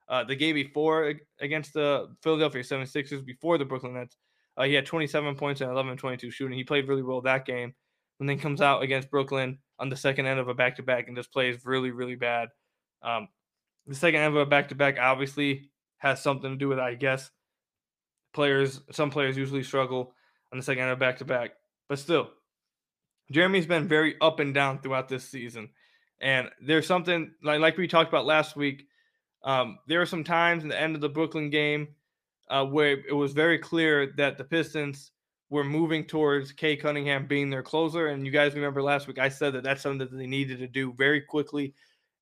Uh, 0.10 0.26
the 0.26 0.36
game 0.36 0.54
before 0.54 1.14
against 1.40 1.74
the 1.74 2.14
Philadelphia 2.22 2.62
76ers, 2.62 3.26
before 3.26 3.58
the 3.58 3.64
Brooklyn 3.64 3.94
Nets, 3.94 4.18
uh, 4.58 4.64
he 4.64 4.74
had 4.74 4.86
27 4.86 5.36
points 5.36 5.62
and 5.62 5.72
11 5.72 5.96
22 5.96 6.30
shooting. 6.30 6.58
He 6.58 6.66
played 6.66 6.88
really 6.90 7.02
well 7.02 7.22
that 7.22 7.46
game. 7.46 7.74
And 8.20 8.30
then 8.30 8.38
comes 8.38 8.62
out 8.62 8.84
against 8.84 9.10
Brooklyn 9.10 9.58
on 9.80 9.90
the 9.90 9.96
second 9.96 10.28
end 10.28 10.40
of 10.40 10.50
a 10.50 10.54
back 10.54 10.76
to 10.76 10.84
back 10.84 11.08
and 11.08 11.16
just 11.18 11.32
plays 11.32 11.66
really, 11.66 11.92
really 11.92 12.16
bad. 12.16 12.50
Um, 13.02 13.30
the 13.88 13.96
second 13.96 14.20
end 14.20 14.36
of 14.36 14.42
a 14.42 14.46
back 14.46 14.68
to 14.70 14.76
back 14.76 14.98
obviously 15.00 15.72
has 15.98 16.22
something 16.22 16.52
to 16.52 16.58
do 16.58 16.68
with, 16.68 16.80
I 16.80 16.96
guess, 16.96 17.32
players, 18.34 18.82
some 18.92 19.10
players 19.10 19.38
usually 19.38 19.64
struggle 19.64 20.14
on 20.52 20.60
the 20.60 20.64
second 20.64 20.84
end 20.84 20.92
of 20.92 20.98
a 20.98 21.00
back 21.00 21.18
to 21.20 21.26
back. 21.26 21.52
But 21.90 22.00
still, 22.00 22.30
Jerami's 23.32 23.66
been 23.66 23.88
very 23.88 24.16
up 24.22 24.40
and 24.40 24.54
down 24.54 24.80
throughout 24.80 25.10
this 25.10 25.28
season. 25.28 25.70
And 26.22 26.50
there's 26.62 26.88
something 26.88 27.32
like, 27.44 27.60
like 27.60 27.78
we 27.78 27.88
talked 27.88 28.10
about 28.10 28.26
last 28.26 28.56
week. 28.56 28.88
Um, 29.44 29.80
there 29.88 30.00
were 30.00 30.06
some 30.06 30.24
times 30.24 30.64
in 30.64 30.70
the 30.70 30.80
end 30.80 30.96
of 30.96 31.02
the 31.02 31.10
Brooklyn 31.10 31.50
game 31.50 31.90
uh, 32.50 32.66
where 32.66 32.98
it 33.08 33.14
was 33.14 33.34
very 33.34 33.58
clear 33.58 34.14
that 34.18 34.38
the 34.38 34.44
Pistons 34.44 35.12
were 35.50 35.64
moving 35.64 36.06
towards 36.06 36.52
Cade 36.52 36.82
Cunningham 36.82 37.28
being 37.28 37.50
their 37.50 37.64
closer. 37.64 38.08
And 38.08 38.26
you 38.26 38.32
guys 38.32 38.56
remember 38.56 38.82
last 38.82 39.08
week 39.08 39.20
I 39.20 39.30
said 39.30 39.54
that 39.54 39.64
that's 39.64 39.82
something 39.82 40.00
that 40.00 40.16
they 40.16 40.28
needed 40.28 40.60
to 40.60 40.68
do 40.68 40.94
very 40.94 41.22
quickly 41.22 41.74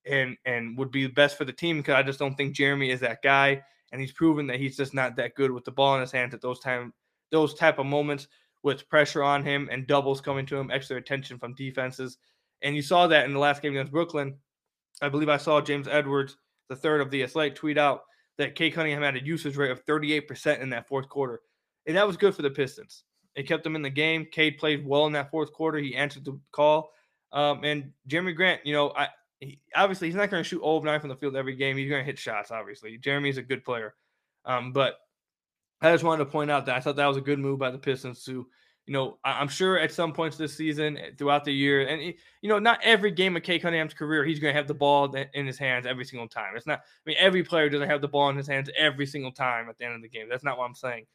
and 0.06 0.36
and 0.46 0.78
would 0.78 0.92
be 0.92 1.08
best 1.08 1.38
for 1.38 1.46
the 1.46 1.54
team 1.54 1.78
because 1.78 1.96
I 1.96 2.04
just 2.04 2.20
don't 2.20 2.36
think 2.36 2.56
Jerami 2.56 2.92
is 2.92 3.00
that 3.02 3.22
guy. 3.22 3.62
And 3.92 4.02
he's 4.02 4.12
proven 4.12 4.48
that 4.48 4.60
he's 4.60 4.78
just 4.78 4.94
not 4.94 5.16
that 5.18 5.36
good 5.36 5.52
with 5.52 5.66
the 5.66 5.72
ball 5.72 5.96
in 5.96 6.02
his 6.02 6.12
hands 6.12 6.34
at 6.34 6.42
those 6.42 6.60
time 6.60 6.94
those 7.30 7.54
type 7.54 7.80
of 7.80 7.86
moments 7.86 8.28
with 8.64 8.88
pressure 8.90 9.24
on 9.24 9.44
him 9.44 9.70
and 9.72 9.88
doubles 9.88 10.22
coming 10.22 10.46
to 10.48 10.58
him, 10.58 10.72
extra 10.72 10.98
attention 10.98 11.38
from 11.38 11.56
defenses. 11.56 12.18
And 12.62 12.76
you 12.76 12.82
saw 12.82 13.08
that 13.08 13.26
in 13.26 13.34
the 13.34 13.40
last 13.40 13.62
game 13.62 13.74
against 13.74 13.92
Brooklyn. 13.92 14.36
I 15.02 15.10
believe 15.10 15.30
I 15.30 15.38
saw 15.38 15.62
James 15.62 15.88
Edwards, 15.88 16.38
the 16.70 16.76
third 16.76 17.02
of 17.02 17.10
the 17.10 17.24
Athletic, 17.24 17.56
tweet 17.56 17.78
out 17.78 18.02
that 18.38 18.56
Cade 18.56 18.74
Cunningham 18.74 19.02
had 19.02 19.16
a 19.16 19.26
usage 19.26 19.58
rate 19.58 19.72
of 19.72 19.86
38% 19.86 20.60
in 20.62 20.70
that 20.70 20.88
fourth 20.88 21.10
quarter. 21.10 21.42
And 21.88 21.98
that 21.98 22.06
was 22.08 22.18
good 22.18 22.36
for 22.36 22.44
the 22.44 22.50
Pistons. 22.50 23.04
It 23.36 23.48
kept 23.48 23.64
them 23.64 23.76
in 23.76 23.82
the 23.82 23.90
game. 23.90 24.28
Cade 24.32 24.58
played 24.58 24.86
well 24.86 25.08
in 25.08 25.14
that 25.14 25.32
fourth 25.32 25.52
quarter. 25.54 25.80
He 25.80 25.96
answered 25.96 26.26
the 26.26 26.40
call. 26.52 26.92
Um, 27.32 27.64
and 27.64 27.92
Jerami 28.08 28.36
Grant, 28.36 28.66
you 28.66 28.74
know, 28.74 28.92
I 28.96 29.08
he, 29.40 29.60
obviously 29.76 30.08
he's 30.08 30.16
not 30.16 30.30
going 30.30 30.44
to 30.44 30.48
shoot 30.48 30.62
all 30.62 30.78
of 30.78 30.84
nine 30.84 31.00
from 31.00 31.10
the 31.10 31.16
field 31.16 31.36
every 31.36 31.56
game. 31.56 31.76
He's 31.78 31.90
going 31.90 32.02
to 32.02 32.06
hit 32.06 32.20
shots, 32.20 32.52
obviously. 32.52 33.00
Jerami's 33.00 33.38
a 33.38 33.42
good 33.42 33.64
player. 33.64 33.96
Um, 34.46 34.72
but 34.72 35.00
I 35.82 35.92
just 35.92 36.04
wanted 36.04 36.26
to 36.26 36.32
point 36.32 36.52
out 36.52 36.66
that 36.68 36.76
I 36.76 36.80
thought 36.80 36.96
that 36.98 37.08
was 37.08 37.18
a 37.18 37.22
good 37.22 37.40
move 37.40 37.60
by 37.60 37.72
the 37.72 37.78
Pistons 37.78 38.24
to, 38.26 38.48
you 38.86 38.94
know, 38.94 39.18
I'm 39.24 39.48
sure 39.48 39.80
at 39.80 39.92
some 39.92 40.14
points 40.14 40.38
this 40.38 40.56
season, 40.56 40.98
eh, 40.98 41.10
throughout 41.18 41.44
the 41.44 41.54
year, 41.54 41.88
and 41.88 42.02
you 42.02 42.50
know, 42.50 42.60
not 42.60 42.80
every 42.84 43.12
game 43.12 43.36
of 43.36 43.44
Cade 43.44 43.62
Cunningham's 43.62 43.94
career, 43.94 44.24
he's 44.24 44.40
going 44.40 44.54
to 44.54 44.58
have 44.58 44.68
the 44.68 44.74
ball 44.74 45.14
in 45.34 45.46
his 45.46 45.58
hands 45.58 45.86
every 45.86 46.06
single 46.06 46.28
time. 46.28 46.56
It's 46.56 46.68
not. 46.68 46.80
I 46.80 46.84
mean, 47.06 47.18
every 47.20 47.44
player 47.44 47.70
doesn't 47.70 47.90
have 47.90 48.02
the 48.02 48.08
ball 48.08 48.30
in 48.30 48.38
his 48.38 48.48
hands 48.48 48.70
every 48.78 49.06
single 49.06 49.32
time 49.32 49.70
at 49.70 49.78
the 49.78 49.86
end 49.86 49.96
of 49.96 50.02
the 50.02 50.10
game. 50.10 50.28
That's 50.30 50.44
not 50.44 50.58
what 50.58 50.66
I'm 50.66 50.76
saying. 50.76 51.06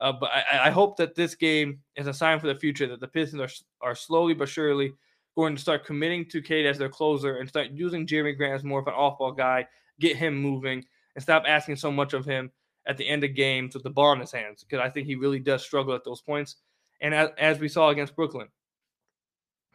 Uh, 0.00 0.12
but 0.12 0.30
I, 0.30 0.66
I, 0.66 0.70
hope 0.70 0.96
that 0.96 1.14
this 1.14 1.36
game 1.36 1.78
is 1.94 2.08
a 2.08 2.14
sign 2.14 2.40
for 2.40 2.48
the 2.48 2.56
future 2.56 2.88
that 2.88 2.98
the 2.98 3.06
Pistons 3.06 3.40
are 3.40 3.88
are 3.88 3.94
slowly 3.94 4.34
but 4.34 4.48
surely 4.48 4.92
going 5.36 5.54
to 5.54 5.62
start 5.62 5.86
committing 5.86 6.24
to 6.26 6.42
Cade 6.42 6.66
as 6.66 6.76
their 6.76 6.88
closer 6.88 7.36
and 7.36 7.48
start 7.48 7.68
using 7.70 8.04
Jerami 8.04 8.36
Grant 8.36 8.54
as 8.54 8.64
more 8.64 8.80
of 8.80 8.88
an 8.88 8.94
off-ball 8.94 9.32
guy, 9.32 9.66
get 10.00 10.16
him 10.16 10.34
moving, 10.34 10.84
and 11.14 11.22
stop 11.22 11.44
asking 11.46 11.76
so 11.76 11.92
much 11.92 12.14
of 12.14 12.24
him 12.24 12.50
at 12.86 12.96
the 12.96 13.08
end 13.08 13.24
of 13.24 13.34
games 13.34 13.74
with 13.74 13.82
the 13.82 13.90
ball 13.90 14.12
in 14.12 14.20
his 14.20 14.32
hands 14.32 14.64
because 14.64 14.84
I 14.84 14.90
think 14.90 15.06
he 15.06 15.14
really 15.14 15.38
does 15.38 15.62
struggle 15.62 15.94
at 15.94 16.04
those 16.04 16.20
points. 16.20 16.56
And 17.00 17.14
as, 17.14 17.30
as 17.38 17.58
we 17.58 17.68
saw 17.68 17.90
against 17.90 18.16
Brooklyn, 18.16 18.48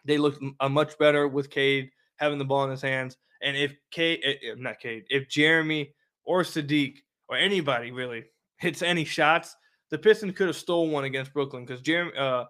they 0.05 0.17
looked 0.17 0.43
a 0.59 0.69
much 0.69 0.97
better 0.97 1.27
with 1.27 1.49
Cade 1.49 1.89
having 2.15 2.37
the 2.37 2.45
ball 2.45 2.63
in 2.63 2.71
his 2.71 2.81
hands. 2.81 3.17
And 3.41 3.55
if 3.55 3.75
Cade, 3.91 4.21
eh, 4.23 4.33
eh, 4.43 4.55
not 4.57 4.79
Cade, 4.79 5.05
if 5.09 5.27
Jerami 5.27 5.93
or 6.23 6.43
Saddiq 6.43 6.97
or 7.27 7.37
anybody 7.37 7.91
really 7.91 8.25
hits 8.57 8.81
any 8.81 9.05
shots, 9.05 9.55
the 9.89 9.97
Pistons 9.97 10.35
could 10.35 10.47
have 10.47 10.55
stole 10.55 10.89
one 10.89 11.05
against 11.05 11.33
Brooklyn 11.33 11.65
because 11.65 11.81
Jerami, 11.81 12.17
uh, 12.17 12.45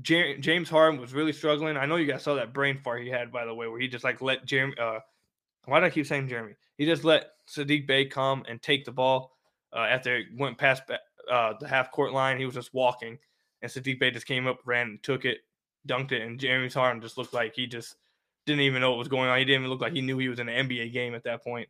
James 0.00 0.70
Harden 0.70 1.00
was 1.00 1.12
really 1.12 1.32
struggling. 1.32 1.76
I 1.76 1.84
know 1.84 1.96
you 1.96 2.06
guys 2.06 2.22
saw 2.22 2.34
that 2.34 2.54
brain 2.54 2.78
fart 2.78 3.02
he 3.02 3.10
had, 3.10 3.30
by 3.30 3.44
the 3.44 3.54
way, 3.54 3.68
where 3.68 3.78
he 3.78 3.88
just 3.88 4.04
like 4.04 4.22
let 4.22 4.46
Jerami. 4.46 4.78
Uh, 4.78 5.00
why 5.66 5.80
do 5.80 5.86
I 5.86 5.90
keep 5.90 6.06
saying 6.06 6.28
Jerami? 6.28 6.54
He 6.78 6.86
just 6.86 7.04
let 7.04 7.32
Saddiq 7.46 7.86
Bey 7.86 8.06
come 8.06 8.42
and 8.48 8.60
take 8.62 8.84
the 8.84 8.92
ball 8.92 9.32
uh, 9.74 9.80
after 9.80 10.18
it 10.18 10.26
went 10.36 10.58
past 10.58 10.82
uh, 11.30 11.54
the 11.60 11.68
half 11.68 11.90
court 11.90 12.12
line. 12.12 12.38
He 12.38 12.46
was 12.46 12.54
just 12.54 12.74
walking, 12.74 13.18
and 13.60 13.70
Saddiq 13.70 13.98
Bey 13.98 14.10
just 14.10 14.26
came 14.26 14.46
up, 14.46 14.58
ran, 14.64 14.98
took 15.02 15.24
it, 15.24 15.38
dunked 15.86 16.12
it, 16.12 16.22
and 16.22 16.38
James 16.38 16.74
Harden 16.74 17.02
just 17.02 17.18
looked 17.18 17.34
like 17.34 17.54
he 17.54 17.66
just 17.66 17.96
didn't 18.46 18.62
even 18.62 18.80
know 18.80 18.90
what 18.90 18.98
was 18.98 19.08
going 19.08 19.28
on. 19.28 19.38
He 19.38 19.44
didn't 19.44 19.62
even 19.62 19.70
look 19.70 19.80
like 19.80 19.92
he 19.92 20.00
knew 20.00 20.18
he 20.18 20.28
was 20.28 20.38
in 20.38 20.48
an 20.48 20.68
NBA 20.68 20.92
game 20.92 21.14
at 21.14 21.24
that 21.24 21.42
point. 21.44 21.68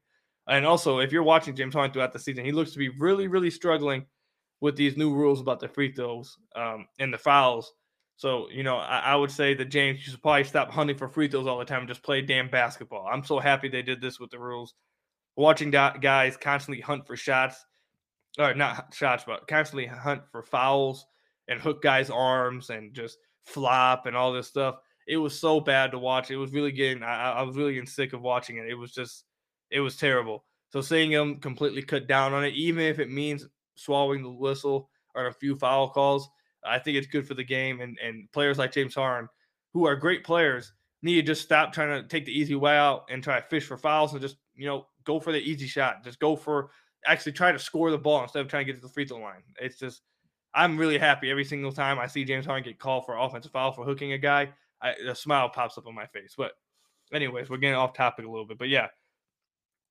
And 0.48 0.66
also, 0.66 0.98
if 0.98 1.12
you're 1.12 1.22
watching 1.22 1.54
James 1.54 1.74
Harden 1.74 1.92
throughout 1.92 2.12
the 2.12 2.18
season, 2.18 2.44
he 2.44 2.52
looks 2.52 2.72
to 2.72 2.78
be 2.78 2.88
really, 2.88 3.28
really 3.28 3.50
struggling 3.50 4.06
with 4.60 4.76
these 4.76 4.96
new 4.96 5.12
rules 5.12 5.40
about 5.40 5.60
the 5.60 5.68
free 5.68 5.92
throws 5.92 6.36
um, 6.56 6.86
and 6.98 7.12
the 7.12 7.18
fouls 7.18 7.72
so, 8.22 8.48
you 8.50 8.62
know, 8.62 8.76
I, 8.76 8.98
I, 9.00 9.16
would 9.16 9.32
say 9.32 9.52
that 9.54 9.64
James, 9.64 9.98
you 9.98 10.12
should 10.12 10.22
probably 10.22 10.44
stop 10.44 10.70
hunting 10.70 10.96
for 10.96 11.08
free 11.08 11.26
throws 11.26 11.48
all 11.48 11.58
the 11.58 11.64
time 11.64 11.80
and 11.80 11.88
just 11.88 12.04
play 12.04 12.22
damn 12.22 12.48
basketball. 12.48 13.08
I'm 13.10 13.24
so 13.24 13.40
happy 13.40 13.68
they 13.68 13.82
did 13.82 14.00
this 14.00 14.20
with 14.20 14.30
the 14.30 14.38
rules. 14.38 14.74
Watching 15.34 15.70
guys 15.70 16.36
constantly 16.36 16.80
hunt 16.80 17.04
for 17.04 17.16
shots, 17.16 17.64
or 18.38 18.54
not 18.54 18.94
shots, 18.94 19.24
but 19.26 19.46
constantly 19.46 19.86
hunt 19.86 20.22
for 20.30 20.42
fouls 20.42 21.06
and 21.48 21.60
hook 21.60 21.82
guys' 21.82 22.10
arms 22.10 22.70
and 22.70 22.94
just 22.94 23.18
flop 23.44 24.06
and 24.06 24.16
all 24.16 24.32
this 24.32 24.48
stuff. 24.48 24.76
It 25.06 25.16
was 25.16 25.38
so 25.38 25.60
bad 25.60 25.90
to 25.90 25.98
watch. 25.98 26.30
It 26.30 26.36
was 26.36 26.52
really 26.52 26.72
getting, 26.72 27.02
I, 27.02 27.32
I 27.32 27.42
was 27.42 27.56
really 27.56 27.74
getting 27.74 27.88
sick 27.88 28.12
of 28.12 28.22
watching 28.22 28.56
it. 28.56 28.68
It 28.68 28.74
was 28.74 28.92
just, 28.92 29.24
it 29.70 29.80
was 29.80 29.96
terrible. 29.96 30.44
So 30.70 30.80
seeing 30.80 31.10
him 31.10 31.40
completely 31.40 31.82
cut 31.82 32.06
down 32.06 32.32
on 32.32 32.44
it, 32.44 32.54
even 32.54 32.84
if 32.84 32.98
it 32.98 33.10
means 33.10 33.46
swallowing 33.74 34.22
the 34.22 34.30
whistle 34.30 34.88
or 35.14 35.26
a 35.26 35.32
few 35.32 35.56
foul 35.56 35.90
calls, 35.90 36.28
I 36.64 36.78
think 36.78 36.96
it's 36.96 37.08
good 37.08 37.26
for 37.26 37.34
the 37.34 37.44
game. 37.44 37.80
And, 37.80 37.98
and 38.02 38.30
players 38.32 38.58
like 38.58 38.72
James 38.72 38.94
Harden, 38.94 39.28
who 39.72 39.86
are 39.86 39.96
great 39.96 40.24
players, 40.24 40.72
need 41.02 41.16
to 41.16 41.22
just 41.22 41.42
stop 41.42 41.72
trying 41.72 42.00
to 42.00 42.08
take 42.08 42.24
the 42.24 42.38
easy 42.38 42.54
way 42.54 42.76
out 42.76 43.06
and 43.10 43.22
try 43.22 43.40
to 43.40 43.46
fish 43.48 43.66
for 43.66 43.76
fouls 43.76 44.12
and 44.12 44.22
just, 44.22 44.36
you 44.54 44.66
know, 44.66 44.86
go 45.04 45.18
for 45.18 45.32
the 45.32 45.40
easy 45.40 45.66
shot. 45.66 46.04
Just 46.04 46.20
go 46.20 46.36
for 46.36 46.70
actually 47.06 47.32
try 47.32 47.52
to 47.52 47.58
score 47.58 47.90
the 47.90 47.98
ball 47.98 48.22
instead 48.22 48.40
of 48.40 48.48
trying 48.48 48.66
to 48.66 48.72
get 48.72 48.80
to 48.80 48.86
the 48.86 48.92
free 48.92 49.06
throw 49.06 49.18
line. 49.18 49.42
It's 49.60 49.78
just, 49.78 50.02
I'm 50.54 50.76
really 50.76 50.98
happy 50.98 51.30
every 51.30 51.44
single 51.44 51.72
time 51.72 51.98
I 51.98 52.06
see 52.06 52.24
James 52.24 52.46
Harden 52.46 52.64
get 52.64 52.78
called 52.78 53.06
for 53.06 53.16
offensive 53.16 53.52
foul 53.52 53.72
for 53.72 53.84
hooking 53.84 54.12
a 54.12 54.18
guy. 54.18 54.50
I, 54.80 54.92
a 55.08 55.14
smile 55.14 55.48
pops 55.48 55.78
up 55.78 55.86
on 55.86 55.94
my 55.94 56.06
face. 56.06 56.34
But, 56.36 56.52
anyways, 57.12 57.48
we're 57.48 57.56
getting 57.56 57.76
off 57.76 57.94
topic 57.94 58.26
a 58.26 58.30
little 58.30 58.46
bit. 58.46 58.58
But 58.58 58.68
yeah, 58.68 58.88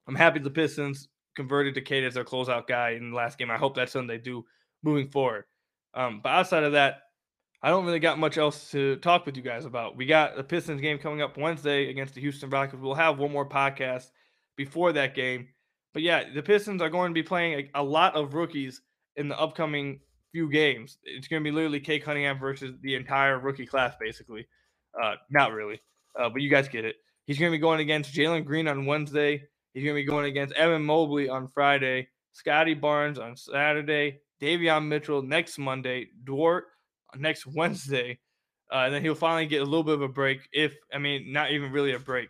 I'm 0.08 0.16
happy 0.16 0.40
the 0.40 0.50
Pistons 0.50 1.08
converted 1.36 1.76
to 1.76 1.82
Cade 1.82 2.04
as 2.04 2.14
their 2.14 2.26
closeout 2.26 2.68
guy 2.68 2.92
in 2.92 3.12
the 3.12 3.16
last 3.16 3.38
game. 3.38 3.50
I 3.50 3.58
hope 3.58 3.76
that's 3.76 3.92
something 3.92 4.08
they 4.08 4.18
do 4.18 4.46
moving 4.84 5.08
forward. 5.08 5.46
Um, 5.94 6.20
but 6.22 6.30
outside 6.30 6.64
of 6.64 6.74
that, 6.74 7.00
I 7.64 7.70
don't 7.70 7.86
really 7.86 8.00
got 8.00 8.18
much 8.18 8.38
else 8.38 8.72
to 8.72 8.96
talk 8.98 9.26
with 9.26 9.38
you 9.38 9.44
guys 9.44 9.66
about. 9.66 9.96
We 9.96 10.06
got 10.06 10.36
the 10.36 10.44
Pistons 10.44 10.82
game 10.82 10.98
coming 10.98 11.22
up 11.22 11.38
Wednesday 11.38 11.90
against 11.90 12.16
the 12.16 12.22
Houston 12.22 12.50
Rockets. 12.50 12.82
We'll 12.82 12.96
have 12.96 13.20
one 13.20 13.32
more 13.32 13.48
podcast 13.48 14.06
before 14.56 14.94
that 14.94 15.16
game. 15.16 15.50
But 15.94 16.04
yeah, 16.04 16.24
the 16.34 16.42
Pistons 16.42 16.82
are 16.82 16.90
going 16.90 17.12
to 17.12 17.14
be 17.14 17.24
playing 17.24 17.70
a, 17.76 17.82
a 17.82 17.84
lot 17.84 18.16
of 18.16 18.34
rookies 18.34 18.82
in 19.16 19.28
the 19.28 19.40
upcoming 19.40 20.00
few 20.32 20.50
games. 20.50 20.98
It's 21.04 21.28
going 21.28 21.44
to 21.44 21.50
be 21.50 21.54
literally 21.54 21.80
Cade 21.80 22.04
Cunningham 22.04 22.40
versus 22.40 22.76
the 22.82 22.96
entire 22.96 23.40
rookie 23.40 23.66
class, 23.66 23.94
basically. 24.00 24.48
Uh, 25.02 25.16
not 25.30 25.52
really, 25.52 25.82
uh, 26.20 26.30
but 26.30 26.42
you 26.42 26.50
guys 26.50 26.68
get 26.68 26.86
it. 26.86 26.96
He's 27.26 27.38
going 27.38 27.52
to 27.52 27.58
be 27.58 27.62
going 27.62 27.80
against 27.80 28.14
Jalen 28.14 28.46
Green 28.46 28.68
on 28.68 28.86
Wednesday. 28.86 29.44
He's 29.74 29.84
going 29.84 29.96
to 29.96 30.02
be 30.02 30.06
going 30.06 30.26
against 30.26 30.54
Evan 30.56 30.84
Mobley 30.84 31.30
on 31.30 31.48
Friday, 31.48 32.10
Scottie 32.34 32.74
Barnes 32.74 33.20
on 33.20 33.38
Saturday, 33.38 34.20
Davion 34.42 34.88
Mitchell 34.88 35.22
next 35.22 35.58
Monday, 35.58 36.08
Dort 36.24 36.66
next 37.16 37.46
Wednesday, 37.56 38.20
uh, 38.72 38.84
and 38.86 38.94
then 38.94 39.02
he'll 39.02 39.16
finally 39.16 39.46
get 39.46 39.62
a 39.62 39.66
little 39.66 39.84
bit 39.84 39.96
of 39.96 40.02
a 40.02 40.08
break. 40.08 40.48
If 40.52 40.76
I 40.94 40.98
mean, 40.98 41.32
not 41.32 41.52
even 41.52 41.72
really 41.72 41.94
a 41.94 42.00
break, 42.00 42.30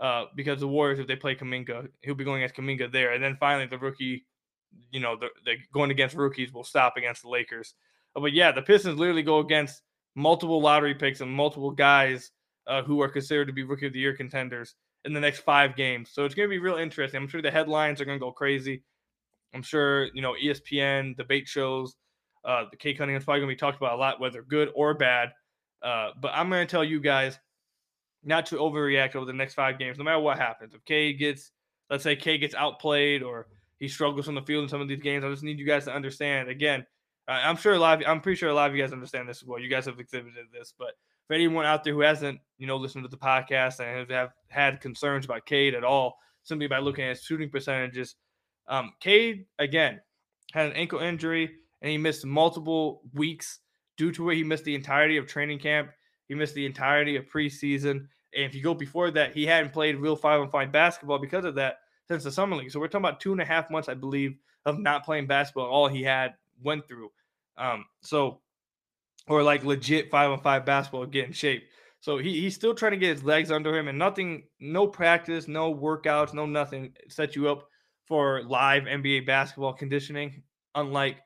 uh, 0.00 0.26
because 0.34 0.60
the 0.60 0.68
Warriors, 0.68 0.98
if 0.98 1.06
they 1.06 1.16
play 1.16 1.34
Kuminga, 1.34 1.88
he'll 2.02 2.14
be 2.14 2.24
going 2.24 2.42
against 2.42 2.60
Kuminga 2.60 2.90
there, 2.92 3.12
and 3.12 3.22
then 3.22 3.36
finally 3.38 3.66
the 3.66 3.78
rookie, 3.78 4.26
you 4.90 5.00
know, 5.00 5.16
the, 5.16 5.28
the 5.44 5.56
going 5.72 5.90
against 5.90 6.14
rookies 6.14 6.52
will 6.52 6.64
stop 6.64 6.96
against 6.96 7.22
the 7.22 7.28
Lakers. 7.28 7.74
Uh, 8.14 8.20
but 8.20 8.32
yeah, 8.32 8.52
the 8.52 8.62
Pistons 8.62 8.98
literally 8.98 9.22
go 9.22 9.38
against 9.38 9.82
multiple 10.14 10.60
lottery 10.60 10.94
picks 10.94 11.20
and 11.20 11.30
multiple 11.30 11.70
guys 11.70 12.30
uh, 12.66 12.82
who 12.82 13.00
are 13.00 13.08
considered 13.08 13.46
to 13.46 13.52
be 13.52 13.62
rookie 13.62 13.86
of 13.86 13.92
the 13.92 13.98
year 13.98 14.16
contenders 14.16 14.74
in 15.04 15.12
the 15.12 15.20
next 15.20 15.40
five 15.40 15.76
games. 15.76 16.10
So 16.12 16.24
it's 16.24 16.34
going 16.34 16.48
to 16.48 16.50
be 16.50 16.58
real 16.58 16.76
interesting. 16.76 17.20
I'm 17.20 17.28
sure 17.28 17.42
the 17.42 17.50
headlines 17.50 18.00
are 18.00 18.04
going 18.04 18.18
to 18.18 18.24
go 18.24 18.32
crazy. 18.32 18.82
I'm 19.54 19.62
sure 19.62 20.04
you 20.14 20.22
know 20.22 20.34
ESPN 20.42 21.16
debate 21.16 21.48
shows. 21.48 21.96
Uh, 22.44 22.64
the 22.70 22.76
Cade 22.76 22.98
Cunningham's 22.98 23.24
probably 23.24 23.40
going 23.40 23.50
to 23.50 23.54
be 23.56 23.58
talked 23.58 23.78
about 23.78 23.94
a 23.94 23.96
lot, 23.96 24.20
whether 24.20 24.42
good 24.42 24.70
or 24.74 24.94
bad. 24.94 25.30
Uh, 25.82 26.10
but 26.20 26.32
I'm 26.34 26.48
going 26.50 26.66
to 26.66 26.70
tell 26.70 26.84
you 26.84 27.00
guys 27.00 27.38
not 28.24 28.46
to 28.46 28.56
overreact 28.56 29.16
over 29.16 29.26
the 29.26 29.32
next 29.32 29.54
five 29.54 29.78
games, 29.78 29.98
no 29.98 30.04
matter 30.04 30.18
what 30.18 30.38
happens. 30.38 30.74
If 30.74 30.84
Cade 30.84 31.18
gets, 31.18 31.52
let's 31.90 32.02
say 32.02 32.16
Cade 32.16 32.40
gets 32.40 32.54
outplayed 32.54 33.22
or 33.22 33.46
he 33.78 33.88
struggles 33.88 34.28
on 34.28 34.34
the 34.34 34.42
field 34.42 34.64
in 34.64 34.68
some 34.68 34.80
of 34.80 34.88
these 34.88 35.00
games, 35.00 35.24
I 35.24 35.30
just 35.30 35.42
need 35.42 35.58
you 35.58 35.66
guys 35.66 35.84
to 35.84 35.94
understand. 35.94 36.48
Again, 36.48 36.84
I'm 37.28 37.56
sure 37.56 37.74
a 37.74 37.78
lot. 37.78 38.02
Of, 38.02 38.08
I'm 38.08 38.20
pretty 38.20 38.36
sure 38.36 38.48
a 38.48 38.54
lot 38.54 38.70
of 38.70 38.76
you 38.76 38.82
guys 38.82 38.92
understand 38.92 39.28
this 39.28 39.42
as 39.42 39.46
well. 39.46 39.60
You 39.60 39.68
guys 39.68 39.86
have 39.86 40.00
exhibited 40.00 40.46
this, 40.52 40.72
but 40.78 40.92
for 41.26 41.34
anyone 41.34 41.66
out 41.66 41.84
there 41.84 41.92
who 41.92 42.00
hasn't, 42.00 42.40
you 42.56 42.66
know, 42.66 42.76
listened 42.76 43.04
to 43.04 43.08
the 43.08 43.18
podcast 43.18 43.80
and 43.80 44.10
have 44.10 44.30
had 44.48 44.80
concerns 44.80 45.26
about 45.26 45.44
Cade 45.44 45.74
at 45.74 45.84
all, 45.84 46.18
simply 46.42 46.66
by 46.66 46.78
looking 46.78 47.04
at 47.04 47.20
shooting 47.20 47.50
percentages, 47.50 48.16
um, 48.66 48.92
Cade 49.00 49.44
again 49.58 50.00
had 50.52 50.66
an 50.66 50.72
ankle 50.72 51.00
injury 51.00 51.50
and 51.82 51.90
he 51.90 51.98
missed 51.98 52.24
multiple 52.24 53.02
weeks 53.12 53.60
due 53.96 54.10
to 54.12 54.24
where 54.24 54.34
he 54.34 54.42
missed 54.42 54.64
the 54.64 54.74
entirety 54.74 55.18
of 55.18 55.26
training 55.26 55.58
camp. 55.58 55.90
He 56.28 56.34
missed 56.34 56.54
the 56.54 56.66
entirety 56.66 57.16
of 57.16 57.26
preseason. 57.26 58.06
And 58.34 58.44
if 58.44 58.54
you 58.54 58.62
go 58.62 58.74
before 58.74 59.10
that, 59.12 59.34
he 59.34 59.46
hadn't 59.46 59.72
played 59.72 59.96
real 59.96 60.16
five 60.16 60.40
on 60.40 60.50
five 60.50 60.70
basketball 60.70 61.18
because 61.18 61.44
of 61.44 61.54
that 61.56 61.78
since 62.06 62.24
the 62.24 62.30
summer 62.30 62.56
league. 62.56 62.70
So 62.70 62.78
we're 62.78 62.88
talking 62.88 63.06
about 63.06 63.20
two 63.20 63.32
and 63.32 63.40
a 63.40 63.44
half 63.44 63.70
months, 63.70 63.88
I 63.88 63.94
believe, 63.94 64.36
of 64.66 64.78
not 64.78 65.04
playing 65.04 65.26
basketball. 65.26 65.66
All 65.66 65.88
he 65.88 66.02
had 66.02 66.34
went 66.62 66.86
through. 66.86 67.10
Um, 67.56 67.86
so 68.02 68.40
or 69.28 69.42
like 69.42 69.64
legit 69.64 70.10
five 70.10 70.30
on 70.30 70.40
five 70.40 70.64
basketball, 70.64 71.06
get 71.06 71.26
in 71.26 71.32
shape. 71.32 71.68
So 72.00 72.18
he, 72.18 72.40
he's 72.40 72.54
still 72.54 72.74
trying 72.74 72.92
to 72.92 72.98
get 72.98 73.16
his 73.16 73.24
legs 73.24 73.50
under 73.50 73.76
him, 73.76 73.88
and 73.88 73.98
nothing, 73.98 74.44
no 74.60 74.86
practice, 74.86 75.48
no 75.48 75.74
workouts, 75.74 76.32
no 76.32 76.46
nothing 76.46 76.94
set 77.08 77.36
you 77.36 77.48
up 77.48 77.68
for 78.06 78.42
live 78.44 78.84
NBA 78.84 79.26
basketball 79.26 79.72
conditioning, 79.72 80.42
unlike 80.74 81.18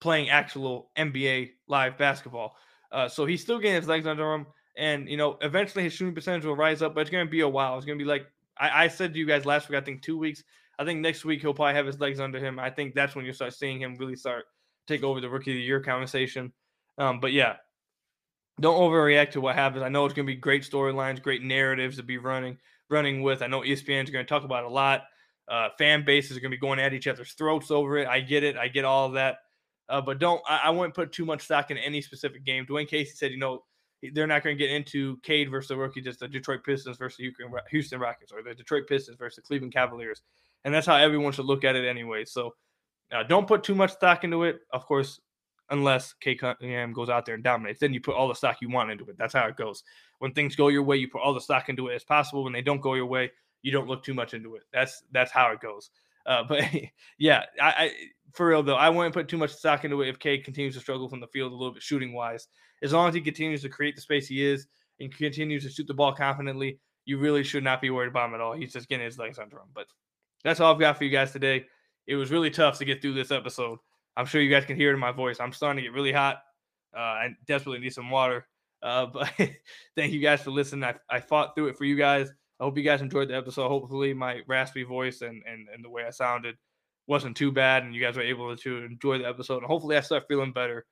playing 0.00 0.28
actual 0.28 0.90
NBA 0.96 1.52
live 1.66 1.98
basketball. 1.98 2.56
Uh, 2.92 3.08
so 3.08 3.26
he's 3.26 3.42
still 3.42 3.58
getting 3.58 3.76
his 3.76 3.88
legs 3.88 4.06
under 4.06 4.32
him. 4.32 4.46
And, 4.76 5.08
you 5.08 5.16
know, 5.16 5.38
eventually 5.40 5.84
his 5.84 5.92
shooting 5.92 6.14
percentage 6.14 6.44
will 6.44 6.56
rise 6.56 6.82
up, 6.82 6.94
but 6.94 7.00
it's 7.00 7.10
going 7.10 7.26
to 7.26 7.30
be 7.30 7.40
a 7.40 7.48
while. 7.48 7.76
It's 7.76 7.86
going 7.86 7.98
to 7.98 8.04
be 8.04 8.08
like 8.08 8.26
I, 8.58 8.84
I, 8.84 8.88
said 8.88 9.12
to 9.12 9.18
you 9.18 9.26
guys 9.26 9.46
last 9.46 9.68
week, 9.68 9.78
I 9.78 9.80
think 9.80 10.02
two 10.02 10.18
weeks. 10.18 10.42
I 10.78 10.84
think 10.84 11.00
next 11.00 11.24
week 11.24 11.40
he'll 11.40 11.54
probably 11.54 11.74
have 11.74 11.86
his 11.86 12.00
legs 12.00 12.20
under 12.20 12.38
him. 12.38 12.58
I 12.58 12.70
think 12.70 12.94
that's 12.94 13.14
when 13.14 13.24
you 13.24 13.32
start 13.32 13.54
seeing 13.54 13.80
him 13.80 13.96
really 13.96 14.16
start 14.16 14.44
take 14.86 15.02
over 15.02 15.20
the 15.20 15.30
rookie 15.30 15.52
of 15.52 15.56
the 15.56 15.62
year 15.62 15.80
conversation. 15.80 16.52
Um, 16.98 17.20
but 17.20 17.32
yeah, 17.32 17.56
don't 18.60 18.78
overreact 18.78 19.32
to 19.32 19.40
what 19.40 19.54
happens. 19.54 19.82
I 19.82 19.88
know 19.88 20.04
it's 20.04 20.14
going 20.14 20.26
to 20.26 20.32
be 20.32 20.38
great 20.38 20.62
storylines, 20.62 21.22
great 21.22 21.42
narratives 21.42 21.96
to 21.96 22.02
be 22.02 22.18
running 22.18 22.58
running 22.88 23.22
with. 23.22 23.42
I 23.42 23.46
know 23.46 23.60
ESPN 23.60 24.04
is 24.04 24.10
going 24.10 24.24
to 24.24 24.28
talk 24.28 24.44
about 24.44 24.64
a 24.64 24.68
lot. 24.68 25.04
Uh, 25.48 25.68
fan 25.78 26.04
bases 26.04 26.36
are 26.36 26.40
going 26.40 26.50
to 26.50 26.56
be 26.56 26.60
going 26.60 26.78
at 26.78 26.92
each 26.92 27.06
other's 27.06 27.32
throats 27.32 27.70
over 27.70 27.98
it. 27.98 28.08
I 28.08 28.20
get 28.20 28.44
it. 28.44 28.56
I 28.56 28.68
get 28.68 28.84
all 28.84 29.06
of 29.06 29.14
that. 29.14 29.38
Uh, 29.88 30.00
but 30.00 30.18
don't 30.18 30.42
I, 30.48 30.62
I 30.64 30.70
wouldn't 30.70 30.94
put 30.94 31.12
too 31.12 31.24
much 31.24 31.42
stock 31.42 31.70
in 31.70 31.78
any 31.78 32.00
specific 32.00 32.44
game. 32.44 32.66
Dwane 32.66 32.88
Casey 32.88 33.12
said, 33.14 33.30
you 33.30 33.38
know, 33.38 33.64
they're 34.12 34.26
not 34.26 34.42
going 34.44 34.56
to 34.56 34.62
get 34.62 34.74
into 34.74 35.16
Cade 35.22 35.50
versus 35.50 35.68
the 35.68 35.76
rookie, 35.76 36.00
just 36.00 36.20
the 36.20 36.28
Detroit 36.28 36.64
Pistons 36.64 36.98
versus 36.98 37.16
the 37.18 37.32
Houston 37.70 38.00
Rockets 38.00 38.32
or 38.32 38.42
the 38.42 38.54
Detroit 38.54 38.86
Pistons 38.88 39.16
versus 39.16 39.36
the 39.36 39.42
Cleveland 39.42 39.72
Cavaliers. 39.72 40.22
And 40.64 40.74
that's 40.74 40.86
how 40.86 40.96
everyone 40.96 41.32
should 41.32 41.46
look 41.46 41.64
at 41.64 41.76
it 41.76 41.86
anyway. 41.86 42.24
So 42.24 42.54
uh, 43.12 43.22
don't 43.22 43.46
put 43.46 43.62
too 43.62 43.74
much 43.74 43.92
stock 43.92 44.24
into 44.24 44.44
it. 44.44 44.60
Of 44.72 44.84
course, 44.84 45.20
unless 45.70 46.12
Cade 46.14 46.40
Cunningham 46.40 46.92
goes 46.92 47.08
out 47.08 47.26
there 47.26 47.34
and 47.34 47.44
dominates. 47.44 47.80
Then 47.80 47.92
you 47.92 48.00
put 48.00 48.14
all 48.14 48.28
the 48.28 48.34
stock 48.34 48.58
you 48.60 48.68
want 48.68 48.90
into 48.90 49.04
it. 49.06 49.18
That's 49.18 49.34
how 49.34 49.46
it 49.46 49.56
goes. 49.56 49.82
When 50.18 50.32
things 50.32 50.56
go 50.56 50.68
your 50.68 50.82
way, 50.82 50.96
you 50.96 51.08
put 51.08 51.22
all 51.22 51.34
the 51.34 51.40
stock 51.40 51.68
into 51.68 51.88
it 51.88 51.94
as 51.94 52.04
possible. 52.04 52.44
When 52.44 52.52
they 52.52 52.62
don't 52.62 52.80
go 52.80 52.94
your 52.94 53.06
way, 53.06 53.30
you 53.62 53.72
don't 53.72 53.88
look 53.88 54.04
too 54.04 54.14
much 54.14 54.34
into 54.34 54.54
it. 54.56 54.62
That's 54.72 55.02
that's 55.12 55.32
how 55.32 55.50
it 55.50 55.60
goes. 55.60 55.90
Uh, 56.26 56.42
but 56.48 56.64
yeah, 57.18 57.44
I, 57.60 57.68
I, 57.68 57.90
for 58.32 58.46
real 58.48 58.62
though, 58.62 58.76
I 58.76 58.88
wouldn't 58.88 59.14
put 59.14 59.28
too 59.28 59.38
much 59.38 59.52
stock 59.52 59.84
into 59.84 60.02
it 60.02 60.08
if 60.08 60.18
Cade 60.18 60.44
continues 60.44 60.74
to 60.74 60.80
struggle 60.80 61.08
from 61.08 61.20
the 61.20 61.28
field 61.28 61.52
a 61.52 61.56
little 61.56 61.72
bit 61.72 61.82
shooting 61.82 62.12
wise. 62.12 62.48
As 62.82 62.92
long 62.92 63.08
as 63.08 63.14
he 63.14 63.20
continues 63.20 63.62
to 63.62 63.68
create 63.68 63.94
the 63.94 64.02
space 64.02 64.28
he 64.28 64.44
is 64.44 64.66
and 65.00 65.14
continues 65.14 65.64
to 65.64 65.70
shoot 65.70 65.86
the 65.86 65.94
ball 65.94 66.12
confidently, 66.12 66.78
you 67.06 67.18
really 67.18 67.42
should 67.42 67.64
not 67.64 67.80
be 67.80 67.90
worried 67.90 68.08
about 68.08 68.28
him 68.28 68.34
at 68.34 68.40
all. 68.40 68.52
He's 68.52 68.72
just 68.72 68.88
getting 68.88 69.06
his 69.06 69.18
legs 69.18 69.38
under 69.38 69.56
him. 69.56 69.68
But 69.74 69.86
that's 70.44 70.60
all 70.60 70.74
I've 70.74 70.80
got 70.80 70.98
for 70.98 71.04
you 71.04 71.10
guys 71.10 71.32
today. 71.32 71.64
It 72.06 72.16
was 72.16 72.30
really 72.30 72.50
tough 72.50 72.78
to 72.78 72.84
get 72.84 73.00
through 73.00 73.14
this 73.14 73.30
episode. 73.30 73.78
I'm 74.16 74.26
sure 74.26 74.40
you 74.40 74.50
guys 74.50 74.64
can 74.64 74.76
hear 74.76 74.90
it 74.90 74.94
in 74.94 75.00
my 75.00 75.12
voice. 75.12 75.40
I'm 75.40 75.52
starting 75.52 75.82
to 75.82 75.88
get 75.88 75.94
really 75.94 76.12
hot. 76.12 76.38
Uh, 76.96 77.00
I 77.00 77.28
desperately 77.46 77.80
need 77.80 77.92
some 77.92 78.10
water. 78.10 78.46
Uh, 78.82 79.06
but 79.12 79.32
thank 79.96 80.12
you 80.12 80.20
guys 80.20 80.42
for 80.42 80.50
listening. 80.50 80.84
I, 80.84 80.94
I 81.08 81.20
fought 81.20 81.54
through 81.54 81.68
it 81.68 81.76
for 81.76 81.84
you 81.84 81.96
guys. 81.96 82.30
I 82.58 82.64
hope 82.64 82.76
you 82.76 82.84
guys 82.84 83.02
enjoyed 83.02 83.28
the 83.28 83.36
episode. 83.36 83.68
Hopefully, 83.68 84.14
my 84.14 84.40
raspy 84.46 84.82
voice 84.82 85.22
and, 85.22 85.42
and, 85.46 85.68
and 85.72 85.84
the 85.84 85.90
way 85.90 86.04
I 86.04 86.10
sounded 86.10 86.56
wasn't 87.06 87.36
too 87.36 87.52
bad, 87.52 87.84
and 87.84 87.94
you 87.94 88.00
guys 88.00 88.16
were 88.16 88.22
able 88.22 88.56
to 88.56 88.76
enjoy 88.78 89.18
the 89.18 89.28
episode. 89.28 89.58
And 89.58 89.66
hopefully, 89.66 89.96
I 89.96 90.00
start 90.00 90.24
feeling 90.28 90.52
better 90.52 90.86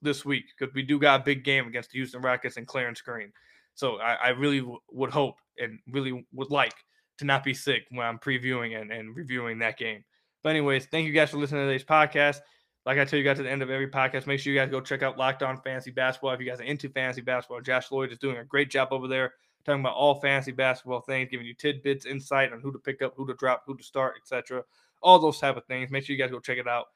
this 0.00 0.24
week 0.24 0.44
because 0.58 0.74
we 0.74 0.82
do 0.82 0.98
got 0.98 1.20
a 1.20 1.24
big 1.24 1.44
game 1.44 1.66
against 1.66 1.90
the 1.90 1.98
Houston 1.98 2.22
Rockets 2.22 2.56
and 2.56 2.66
Clarence 2.66 3.00
Green. 3.00 3.32
So 3.74 3.96
I, 3.96 4.14
I 4.14 4.28
really 4.30 4.60
w- 4.60 4.78
would 4.90 5.10
hope 5.10 5.36
and 5.58 5.78
really 5.90 6.26
would 6.32 6.50
like 6.50 6.74
to 7.18 7.24
not 7.24 7.44
be 7.44 7.54
sick 7.54 7.84
when 7.90 8.06
I'm 8.06 8.18
previewing 8.18 8.80
and, 8.80 8.90
and 8.90 9.16
reviewing 9.16 9.58
that 9.60 9.78
game. 9.78 10.04
But 10.42 10.50
anyways, 10.50 10.86
thank 10.86 11.06
you 11.06 11.12
guys 11.12 11.30
for 11.30 11.38
listening 11.38 11.62
to 11.62 11.66
today's 11.66 11.84
podcast. 11.84 12.40
Like 12.84 12.98
I 12.98 13.04
tell 13.04 13.18
you 13.18 13.24
guys 13.24 13.38
at 13.38 13.44
the 13.44 13.50
end 13.50 13.62
of 13.62 13.70
every 13.70 13.88
podcast, 13.88 14.26
make 14.26 14.40
sure 14.40 14.52
you 14.52 14.58
guys 14.58 14.70
go 14.70 14.80
check 14.80 15.02
out 15.02 15.16
Locked 15.16 15.42
On 15.42 15.60
Fantasy 15.62 15.92
Basketball. 15.92 16.32
If 16.32 16.40
you 16.40 16.46
guys 16.46 16.60
are 16.60 16.64
into 16.64 16.88
fantasy 16.88 17.20
basketball, 17.20 17.60
Josh 17.60 17.92
Lloyd 17.92 18.10
is 18.10 18.18
doing 18.18 18.38
a 18.38 18.44
great 18.44 18.70
job 18.70 18.88
over 18.90 19.06
there, 19.06 19.34
talking 19.64 19.80
about 19.80 19.94
all 19.94 20.14
fantasy 20.20 20.52
basketball 20.52 21.00
things, 21.00 21.28
giving 21.30 21.46
you 21.46 21.54
tidbits, 21.54 22.06
insight 22.06 22.52
on 22.52 22.60
who 22.60 22.72
to 22.72 22.78
pick 22.78 23.02
up, 23.02 23.14
who 23.16 23.26
to 23.26 23.34
drop, 23.34 23.62
who 23.66 23.76
to 23.76 23.82
start, 23.82 24.14
etc. 24.20 24.62
All 25.02 25.18
those 25.18 25.38
type 25.38 25.56
of 25.56 25.64
things. 25.66 25.90
Make 25.90 26.04
sure 26.04 26.14
you 26.14 26.22
guys 26.22 26.30
go 26.30 26.40
check 26.40 26.58
it 26.58 26.68
out. 26.68 26.86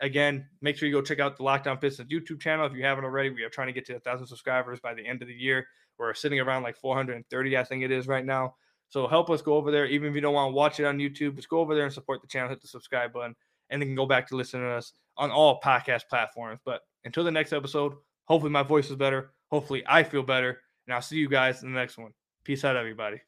Again, 0.00 0.46
make 0.60 0.76
sure 0.76 0.88
you 0.88 0.94
go 0.94 1.02
check 1.02 1.20
out 1.20 1.36
the 1.36 1.44
Lockdown 1.44 1.72
On 1.72 1.78
Pistons 1.78 2.10
YouTube 2.10 2.40
channel 2.40 2.66
if 2.66 2.72
you 2.72 2.84
haven't 2.84 3.04
already. 3.04 3.30
We 3.30 3.44
are 3.44 3.48
trying 3.48 3.68
to 3.68 3.72
get 3.72 3.86
to 3.86 3.96
a 3.96 4.00
thousand 4.00 4.26
subscribers 4.26 4.80
by 4.80 4.92
the 4.94 5.06
end 5.06 5.22
of 5.22 5.28
the 5.28 5.34
year. 5.34 5.66
We're 5.98 6.14
sitting 6.14 6.40
around 6.40 6.64
like 6.64 6.76
430, 6.76 7.56
I 7.56 7.64
think 7.64 7.84
it 7.84 7.90
is 7.90 8.08
right 8.08 8.24
now. 8.24 8.56
So 8.88 9.06
help 9.06 9.30
us 9.30 9.42
go 9.42 9.54
over 9.54 9.70
there. 9.70 9.86
Even 9.86 10.08
if 10.08 10.14
you 10.14 10.20
don't 10.20 10.34
want 10.34 10.50
to 10.50 10.54
watch 10.54 10.80
it 10.80 10.84
on 10.84 10.98
YouTube, 10.98 11.36
just 11.36 11.48
go 11.48 11.60
over 11.60 11.74
there 11.74 11.84
and 11.84 11.92
support 11.92 12.20
the 12.20 12.28
channel. 12.28 12.48
Hit 12.48 12.60
the 12.60 12.68
subscribe 12.68 13.12
button 13.12 13.34
and 13.70 13.80
then 13.80 13.94
go 13.94 14.06
back 14.06 14.28
to 14.28 14.36
listening 14.36 14.64
to 14.64 14.70
us 14.70 14.92
on 15.16 15.30
all 15.30 15.60
podcast 15.60 16.08
platforms. 16.08 16.60
But 16.64 16.82
until 17.04 17.24
the 17.24 17.30
next 17.30 17.52
episode, 17.52 17.94
hopefully 18.24 18.52
my 18.52 18.62
voice 18.62 18.90
is 18.90 18.96
better. 18.96 19.32
Hopefully 19.50 19.82
I 19.86 20.02
feel 20.02 20.22
better. 20.22 20.60
And 20.86 20.94
I'll 20.94 21.02
see 21.02 21.16
you 21.16 21.28
guys 21.28 21.62
in 21.62 21.72
the 21.72 21.78
next 21.78 21.98
one. 21.98 22.12
Peace 22.44 22.64
out, 22.64 22.76
everybody. 22.76 23.20